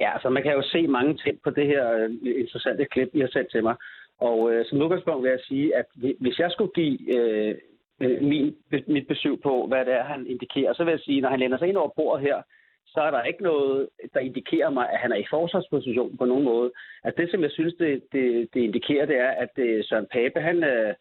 Ja, 0.00 0.12
altså 0.14 0.28
man 0.28 0.42
kan 0.42 0.52
jo 0.52 0.62
se 0.62 0.86
mange 0.86 1.14
ting 1.16 1.42
på 1.44 1.50
det 1.50 1.66
her 1.66 1.92
øh, 1.92 2.10
interessante 2.42 2.84
klip, 2.84 3.10
I 3.12 3.20
har 3.20 3.28
sendt 3.32 3.50
til 3.50 3.62
mig. 3.62 3.76
Og 4.18 4.52
øh, 4.52 4.64
som 4.66 4.82
udgangspunkt 4.82 5.22
vil 5.22 5.30
jeg 5.30 5.40
sige, 5.48 5.76
at 5.76 5.86
hvis 6.20 6.38
jeg 6.38 6.50
skulle 6.50 6.72
give 6.74 6.98
øh, 7.16 7.54
øh 8.00 8.22
min, 8.22 8.56
mit 8.86 9.06
besøg 9.06 9.40
på, 9.42 9.66
hvad 9.66 9.84
det 9.84 9.94
er, 9.94 10.04
han 10.04 10.26
indikerer, 10.26 10.72
så 10.74 10.84
vil 10.84 10.90
jeg 10.90 11.00
sige, 11.00 11.20
når 11.20 11.28
han 11.28 11.40
lænder 11.40 11.58
sig 11.58 11.68
ind 11.68 11.76
over 11.76 11.92
bordet 11.96 12.26
her, 12.26 12.42
så 12.86 13.00
er 13.00 13.10
der 13.10 13.22
ikke 13.22 13.42
noget, 13.42 13.88
der 14.14 14.20
indikerer 14.20 14.70
mig, 14.70 14.90
at 14.90 14.98
han 14.98 15.12
er 15.12 15.16
i 15.16 15.30
forsvarsposition 15.30 16.16
på 16.16 16.24
nogen 16.24 16.44
måde. 16.44 16.70
At 17.04 17.16
det, 17.16 17.30
som 17.30 17.42
jeg 17.42 17.50
synes, 17.50 17.74
det, 17.74 18.02
det, 18.12 18.48
det 18.54 18.60
indikerer, 18.60 19.06
det 19.06 19.16
er, 19.16 19.30
at 19.30 19.52
øh, 19.56 19.84
Søren 19.84 20.06
Pape, 20.12 20.40
han, 20.40 20.64
øh, 20.64 20.94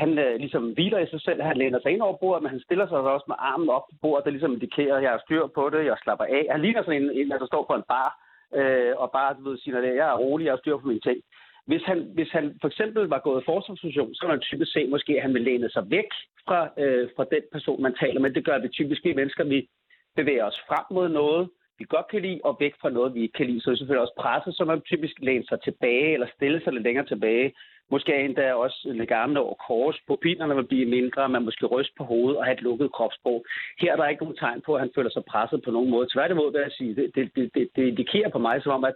han 0.00 0.18
øh, 0.18 0.36
ligesom 0.36 0.64
hviler 0.72 0.98
i 0.98 1.06
sig 1.06 1.20
selv. 1.20 1.42
Han 1.42 1.56
læner 1.56 1.80
sig 1.80 1.90
ind 1.92 2.02
over 2.02 2.16
bordet, 2.16 2.42
men 2.42 2.50
han 2.50 2.60
stiller 2.66 2.86
sig 2.88 2.98
også 2.98 3.24
med 3.28 3.36
armen 3.38 3.68
op 3.68 3.86
på 3.90 3.96
bordet, 4.02 4.24
der 4.24 4.30
ligesom 4.30 4.52
indikerer, 4.52 4.96
at 4.96 5.02
jeg 5.02 5.10
har 5.10 5.22
styr 5.24 5.46
på 5.46 5.70
det, 5.70 5.84
jeg 5.84 5.96
slapper 6.02 6.24
af. 6.24 6.46
Han 6.50 6.62
ligner 6.62 6.82
sådan 6.82 7.02
en, 7.02 7.10
en 7.10 7.30
der 7.30 7.46
står 7.46 7.64
på 7.70 7.74
en 7.76 7.88
bar, 7.92 8.10
øh, 8.58 8.92
og 9.02 9.08
bare 9.16 9.34
du 9.36 9.42
ved, 9.48 9.58
siger, 9.58 9.78
at 9.78 9.96
jeg 9.96 10.08
er 10.08 10.22
rolig, 10.24 10.44
jeg 10.44 10.52
har 10.52 10.62
styr 10.62 10.76
på 10.76 10.86
mine 10.86 11.06
ting. 11.08 11.18
Hvis 11.66 11.82
han, 11.82 11.98
hvis 12.14 12.30
han 12.30 12.58
for 12.60 12.68
eksempel 12.68 13.02
var 13.14 13.18
gået 13.18 13.42
i 13.42 13.44
forsvarsfunktion, 13.44 14.14
så 14.14 14.20
ville 14.22 14.34
man 14.36 14.40
typisk 14.40 14.72
se, 14.72 14.86
måske, 14.86 15.12
at 15.16 15.22
han 15.22 15.34
vil 15.34 15.42
læne 15.42 15.70
sig 15.70 15.84
væk 15.90 16.10
fra, 16.46 16.60
øh, 16.82 17.08
fra 17.16 17.24
den 17.34 17.42
person, 17.52 17.82
man 17.82 17.94
taler 18.00 18.20
med. 18.20 18.30
Det 18.30 18.44
gør 18.44 18.58
vi 18.58 18.68
typisk, 18.68 19.04
vi 19.04 19.12
mennesker, 19.12 19.44
vi 19.44 19.68
bevæger 20.16 20.44
os 20.44 20.60
frem 20.68 20.84
mod 20.90 21.08
noget, 21.08 21.48
vi 21.78 21.84
godt 21.88 22.08
kan 22.08 22.22
lide, 22.22 22.40
og 22.44 22.56
væk 22.60 22.74
fra 22.80 22.90
noget, 22.90 23.14
vi 23.14 23.20
ikke 23.22 23.36
kan 23.38 23.46
lide. 23.46 23.60
Så 23.60 23.70
det 23.70 23.74
er 23.74 23.78
selvfølgelig 23.78 24.06
også 24.06 24.20
presset, 24.24 24.56
så 24.56 24.64
man 24.64 24.80
typisk 24.80 25.14
læner 25.18 25.46
sig 25.48 25.60
tilbage 25.60 26.12
eller 26.12 26.26
stiller 26.36 26.60
sig 26.60 26.72
lidt 26.72 26.84
længere 26.84 27.06
tilbage. 27.06 27.52
Måske 27.90 28.24
endda 28.24 28.54
også 28.54 28.78
lægge 28.84 29.14
armene 29.14 29.40
over 29.40 29.54
kors. 29.54 29.96
Pupillerne 30.06 30.56
vil 30.56 30.66
blive 30.66 30.86
mindre, 30.86 31.28
man 31.28 31.44
måske 31.44 31.66
ryste 31.66 31.94
på 31.98 32.04
hovedet 32.04 32.38
og 32.38 32.44
have 32.44 32.54
et 32.54 32.62
lukket 32.62 32.92
kropssprog. 32.92 33.44
Her 33.80 33.92
er 33.92 33.96
der 33.96 34.08
ikke 34.08 34.22
nogen 34.22 34.36
tegn 34.36 34.60
på, 34.66 34.74
at 34.74 34.80
han 34.80 34.90
føler 34.94 35.10
sig 35.10 35.24
presset 35.24 35.62
på 35.64 35.70
nogen 35.70 35.90
måde. 35.90 36.08
Tværtimod 36.12 36.52
vil 36.52 36.60
jeg 36.60 36.72
sige, 36.72 36.94
det, 36.94 37.10
det, 37.14 37.30
det, 37.36 37.50
det, 37.54 37.68
det 37.76 37.82
indikerer 37.86 38.30
på 38.30 38.38
mig 38.38 38.62
som 38.62 38.72
om, 38.72 38.84
at 38.84 38.94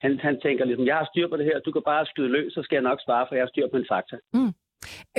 han, 0.00 0.18
han 0.18 0.40
tænker 0.40 0.64
ligesom, 0.64 0.86
jeg 0.86 0.96
har 0.96 1.08
styr 1.12 1.28
på 1.28 1.36
det 1.36 1.44
her, 1.44 1.58
du 1.60 1.72
kan 1.72 1.82
bare 1.82 2.06
skyde 2.06 2.28
løs, 2.28 2.52
så 2.52 2.62
skal 2.62 2.76
jeg 2.76 2.88
nok 2.90 3.00
svare, 3.04 3.26
for 3.28 3.34
jeg 3.34 3.42
har 3.42 3.48
styr 3.48 3.68
på 3.68 3.76
en 3.76 3.90
fakta. 3.92 4.16
Mm. 4.32 4.52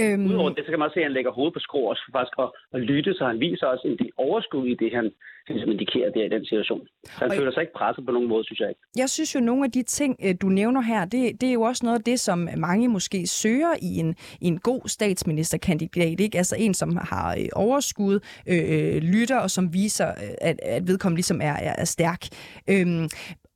Øhm... 0.01 0.25
Udover 0.29 0.49
det, 0.49 0.65
så 0.65 0.69
kan 0.71 0.79
man 0.79 0.85
også 0.85 0.93
se, 0.93 0.99
at 0.99 1.09
han 1.09 1.17
lægger 1.17 1.31
hovedet 1.31 1.53
på 1.53 1.59
skrå 1.59 1.81
også 1.91 2.03
for 2.05 2.11
faktisk 2.17 2.37
at, 2.45 2.49
at 2.75 2.81
lytte, 2.91 3.13
så 3.13 3.23
han 3.31 3.39
viser 3.39 3.65
også 3.73 3.87
en 3.87 3.97
del 3.97 4.11
overskud 4.17 4.65
i 4.73 4.75
det, 4.81 4.91
han, 4.99 5.11
ligesom 5.53 5.71
indikerer 5.71 6.11
der 6.11 6.23
i 6.23 6.29
den 6.29 6.45
situation. 6.45 6.87
Så 7.03 7.11
han 7.19 7.31
og 7.31 7.37
føler 7.37 7.51
sig 7.51 7.61
ikke 7.61 7.73
presset 7.73 8.05
på 8.05 8.11
nogen 8.11 8.29
måde, 8.29 8.43
synes 8.45 8.59
jeg 8.59 8.69
ikke. 8.69 8.81
Jeg 8.97 9.09
synes 9.09 9.35
jo, 9.35 9.39
nogle 9.39 9.65
af 9.65 9.71
de 9.71 9.83
ting, 9.83 10.15
øh, 10.25 10.35
du 10.41 10.47
nævner 10.47 10.81
her, 10.81 11.05
det, 11.05 11.41
det 11.41 11.49
er 11.49 11.53
jo 11.53 11.61
også 11.61 11.85
noget 11.85 11.97
af 11.99 12.03
det, 12.03 12.19
som 12.19 12.49
mange 12.57 12.87
måske 12.87 13.27
søger 13.27 13.73
i 13.81 13.97
en, 13.99 14.15
i 14.41 14.47
en 14.47 14.59
god 14.59 14.81
statsministerkandidat. 14.85 16.19
Ikke? 16.19 16.37
Altså 16.37 16.55
en, 16.59 16.73
som 16.73 16.97
har 17.01 17.35
øh, 17.39 17.45
overskud, 17.55 18.19
øh, 18.47 19.01
lytter 19.13 19.39
og 19.39 19.49
som 19.51 19.73
viser, 19.73 20.05
at, 20.41 20.59
at 20.63 20.87
vedkommende 20.87 21.17
ligesom 21.17 21.41
er, 21.41 21.55
er, 21.67 21.75
er 21.77 21.85
stærk. 21.85 22.21
Øhm, 22.69 23.09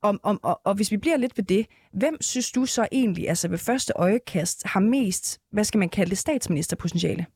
om, 0.08 0.20
om, 0.22 0.36
og, 0.42 0.60
og 0.64 0.74
hvis 0.76 0.92
vi 0.92 0.96
bliver 0.96 1.16
lidt 1.16 1.38
ved 1.38 1.44
det, 1.44 1.66
hvem 1.92 2.16
synes 2.20 2.52
du 2.52 2.62
så 2.66 2.88
egentlig, 2.92 3.28
altså 3.28 3.48
ved 3.48 3.58
første 3.58 3.92
øjekast, 3.96 4.58
har 4.72 4.80
mest, 4.80 5.40
hvad 5.52 5.64
skal 5.64 5.78
man 5.78 5.88
kalde 5.88 6.10
det, 6.10 6.18
statsministerpotentiale? 6.18 7.26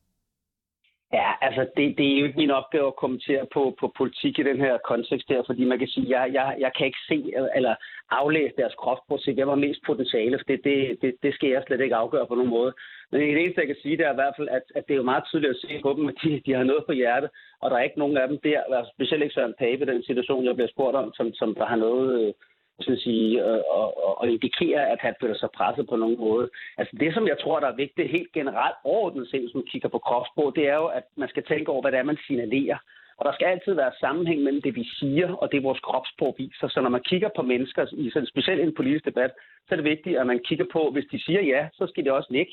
Ja, 1.13 1.29
altså 1.41 1.63
det, 1.77 1.99
det 1.99 2.07
er 2.07 2.19
jo 2.19 2.27
ikke 2.27 2.39
min 2.39 2.51
opgave 2.51 2.87
at 2.87 2.97
kommentere 2.97 3.47
på, 3.55 3.77
på 3.81 3.93
politik 3.97 4.39
i 4.39 4.43
den 4.43 4.61
her 4.61 4.79
kontekst 4.79 5.29
der, 5.29 5.43
fordi 5.47 5.65
man 5.65 5.79
kan 5.79 5.89
sige, 5.89 6.21
jeg, 6.21 6.31
jeg, 6.33 6.57
jeg 6.59 6.71
kan 6.77 6.87
ikke 6.87 7.05
se 7.09 7.33
eller 7.57 7.75
aflæse 8.11 8.55
deres 8.57 8.75
kropsprocent. 8.75 9.25
se 9.25 9.35
hvem 9.35 9.49
har 9.49 9.67
mest 9.67 9.81
potentiale, 9.87 10.39
for 10.39 10.45
det, 10.45 10.61
det, 10.65 10.99
det, 11.03 11.15
det 11.23 11.35
skal 11.35 11.49
jeg 11.51 11.63
slet 11.67 11.81
ikke 11.81 11.97
afgøre 11.97 12.27
på 12.27 12.35
nogen 12.35 12.51
måde. 12.51 12.73
Men 13.11 13.21
det 13.21 13.43
eneste, 13.43 13.61
jeg 13.61 13.67
kan 13.67 13.83
sige, 13.83 13.97
det 13.97 14.07
er 14.07 14.13
i 14.13 14.21
hvert 14.21 14.35
fald, 14.37 14.49
at, 14.49 14.63
at 14.75 14.85
det 14.87 14.95
er 14.95 15.03
jo 15.03 15.11
meget 15.13 15.25
tydeligt 15.25 15.55
at 15.55 15.63
se 15.65 15.81
på 15.83 15.93
dem, 15.97 16.09
at 16.09 16.15
de, 16.23 16.43
de 16.47 16.53
har 16.53 16.65
noget 16.65 16.85
på 16.87 16.93
hjertet, 16.93 17.31
og 17.63 17.71
der 17.71 17.77
er 17.77 17.83
ikke 17.83 17.99
nogen 17.99 18.17
af 18.17 18.29
dem 18.29 18.39
der, 18.39 18.61
altså 18.79 18.93
specielt 18.95 19.23
ikke 19.23 19.35
Søren 19.35 19.59
Pape, 19.59 19.87
den 19.87 20.03
situation, 20.03 20.45
jeg 20.45 20.55
bliver 20.55 20.75
spurgt 20.75 20.97
om, 20.97 21.13
som, 21.15 21.33
som 21.33 21.55
der 21.55 21.67
har 21.67 21.77
noget 21.77 22.09
øh, 22.21 22.35
så 22.81 22.93
at 22.93 22.99
sige, 22.99 23.45
øh, 23.45 23.61
og, 23.71 24.05
og, 24.05 24.21
og 24.21 24.29
indikere, 24.29 24.88
at 24.93 25.01
han 25.01 25.14
føler 25.21 25.38
sig 25.38 25.51
presset 25.51 25.87
på 25.88 25.97
nogen 25.97 26.19
måde. 26.19 26.51
Altså 26.79 26.97
det, 27.01 27.14
som 27.14 27.27
jeg 27.27 27.38
tror, 27.41 27.61
der 27.61 27.69
er 27.69 27.83
vigtigt 27.85 28.11
helt 28.11 28.33
generelt 28.33 28.77
overordnet 28.85 29.29
set, 29.29 29.41
hvis 29.41 29.55
man 29.55 29.71
kigger 29.73 29.88
på 29.88 29.99
kropssprog, 29.99 30.57
det 30.57 30.69
er 30.69 30.75
jo, 30.75 30.87
at 30.87 31.05
man 31.17 31.29
skal 31.29 31.45
tænke 31.45 31.71
over, 31.71 31.83
hvad 31.83 31.93
det 31.93 31.99
er, 31.99 32.03
man 32.12 32.19
signalerer. 32.27 32.79
Og 33.19 33.25
der 33.25 33.33
skal 33.33 33.47
altid 33.47 33.75
være 33.75 33.93
sammenhæng 34.01 34.43
mellem 34.43 34.62
det, 34.62 34.75
vi 34.77 34.85
siger, 34.99 35.35
og 35.35 35.53
det, 35.53 35.62
vores 35.62 35.81
kropssprog 35.81 36.35
viser. 36.38 36.69
Så 36.69 36.81
når 36.81 36.91
man 36.91 37.03
kigger 37.11 37.29
på 37.37 37.43
mennesker, 37.43 37.87
i 37.93 38.27
specielt 38.27 38.61
i 38.61 38.62
en 38.62 38.75
politisk 38.75 39.05
debat, 39.05 39.31
så 39.67 39.75
er 39.75 39.77
det 39.77 39.85
vigtigt, 39.85 40.19
at 40.19 40.27
man 40.27 40.41
kigger 40.49 40.67
på, 40.73 40.91
hvis 40.91 41.07
de 41.12 41.23
siger 41.25 41.43
ja, 41.43 41.69
så 41.73 41.87
skal 41.87 42.05
det 42.05 42.12
også 42.12 42.29
nikke. 42.31 42.53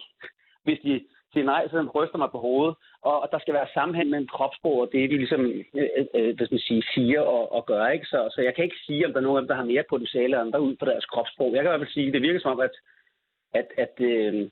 Hvis 0.63 0.79
de 0.79 1.01
siger 1.35 1.45
nej, 1.45 1.67
så 1.67 1.77
ryster 1.95 2.17
mig 2.17 2.29
på 2.31 2.39
hovedet. 2.47 2.75
Og 3.01 3.15
og 3.23 3.27
der 3.31 3.39
skal 3.39 3.53
være 3.53 3.73
sammenhæng 3.73 4.09
mellem 4.09 4.27
kropssprog 4.35 4.77
og 4.83 4.89
det, 4.91 5.09
vi 5.09 5.17
ligesom, 5.17 5.41
øh, 5.45 5.89
øh, 5.97 6.05
øh 6.17 6.35
hvad 6.35 6.47
man 6.51 6.59
sige, 6.69 6.83
siger 6.93 7.21
og, 7.21 7.43
og 7.55 7.65
gør. 7.65 7.87
Ikke? 7.87 8.05
Så, 8.05 8.19
så 8.35 8.39
jeg 8.41 8.53
kan 8.55 8.63
ikke 8.63 8.83
sige, 8.85 9.05
om 9.05 9.11
der 9.13 9.19
er 9.19 9.27
nogen 9.27 9.47
der 9.47 9.55
har 9.55 9.71
mere 9.71 9.89
potentiale 9.89 10.33
end 10.35 10.41
andre 10.41 10.61
ud 10.67 10.75
på 10.75 10.85
deres 10.85 11.05
kropssprog. 11.05 11.53
Jeg 11.53 11.61
kan 11.61 11.69
i 11.69 11.71
hvert 11.71 11.83
fald 11.83 11.97
sige, 11.97 12.11
det 12.11 12.21
virker 12.21 12.39
som 12.39 12.51
om, 12.51 12.59
at, 12.59 12.75
at, 13.59 13.67
at, 13.83 13.95
øh, 14.11 14.49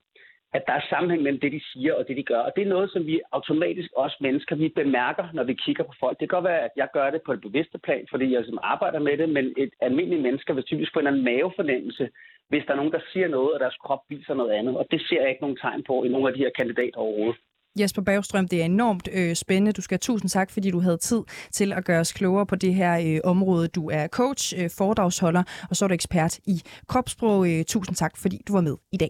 at 0.58 0.64
der 0.68 0.74
er 0.74 0.90
sammenhæng 0.90 1.24
mellem 1.24 1.40
det, 1.40 1.52
de 1.52 1.62
siger 1.72 1.94
og 1.94 2.04
det, 2.08 2.18
de 2.18 2.24
gør. 2.24 2.42
Og 2.48 2.52
det 2.56 2.64
er 2.64 2.74
noget, 2.76 2.92
som 2.92 3.06
vi 3.06 3.22
automatisk, 3.32 3.90
også 4.04 4.18
mennesker, 4.22 4.56
vi 4.56 4.70
bemærker, 4.70 5.26
når 5.34 5.44
vi 5.44 5.54
kigger 5.54 5.84
på 5.84 5.94
folk. 6.00 6.20
Det 6.20 6.30
kan 6.30 6.36
godt 6.38 6.50
være, 6.52 6.64
at 6.68 6.72
jeg 6.76 6.88
gør 6.94 7.10
det 7.10 7.22
på 7.26 7.32
et 7.34 7.42
bevidste 7.42 7.78
plan, 7.78 8.06
fordi 8.12 8.26
jeg 8.32 8.42
ligesom 8.42 8.60
arbejder 8.74 9.00
med 9.00 9.18
det, 9.18 9.30
men 9.30 9.46
et 9.58 9.74
almindeligt 9.82 10.22
menneske 10.22 10.56
vil 10.56 10.64
typisk 10.64 10.94
få 10.94 11.00
en 11.00 11.24
mavefornemmelse 11.24 12.10
hvis 12.50 12.64
der 12.66 12.72
er 12.74 12.82
nogen, 12.82 12.92
der 12.92 13.00
siger 13.14 13.28
noget, 13.28 13.54
og 13.54 13.60
deres 13.60 13.78
krop 13.86 14.04
viser 14.10 14.34
noget 14.34 14.52
andet. 14.52 14.78
Og 14.78 14.86
det 14.92 15.02
ser 15.02 15.22
jeg 15.22 15.30
ikke 15.30 15.42
nogen 15.42 15.58
tegn 15.58 15.84
på 15.88 16.04
i 16.04 16.10
nogle 16.10 16.28
af 16.28 16.34
de 16.34 16.40
her 16.40 16.50
kandidater 16.60 16.98
overhovedet. 16.98 17.38
Jesper 17.80 18.02
Bagstrøm, 18.02 18.48
det 18.48 18.62
er 18.62 18.66
enormt 18.66 19.10
øh, 19.14 19.36
spændende. 19.36 19.72
Du 19.72 19.82
skal 19.82 19.96
have 19.96 20.08
tusind 20.10 20.30
tak, 20.30 20.52
fordi 20.52 20.72
du 20.72 20.80
havde 20.80 20.98
tid 20.98 21.22
til 21.52 21.74
at 21.74 21.86
gøre 21.86 22.00
os 22.00 22.14
klogere 22.14 22.46
på 22.46 22.56
det 22.56 22.74
her 22.76 22.94
øh, 23.08 23.20
område. 23.32 23.68
Du 23.68 23.90
er 23.90 24.08
coach, 24.08 24.44
øh, 24.60 24.70
foredragsholder, 24.78 25.44
og 25.70 25.76
så 25.76 25.86
er 25.86 25.88
du 25.88 25.94
ekspert 25.94 26.38
i 26.38 26.56
kropssprog. 26.88 27.40
Øh, 27.52 27.66
tusind 27.66 27.96
tak, 27.96 28.18
fordi 28.18 28.38
du 28.48 28.54
var 28.54 28.62
med 28.62 28.76
i 28.92 28.98
dag. 28.98 29.10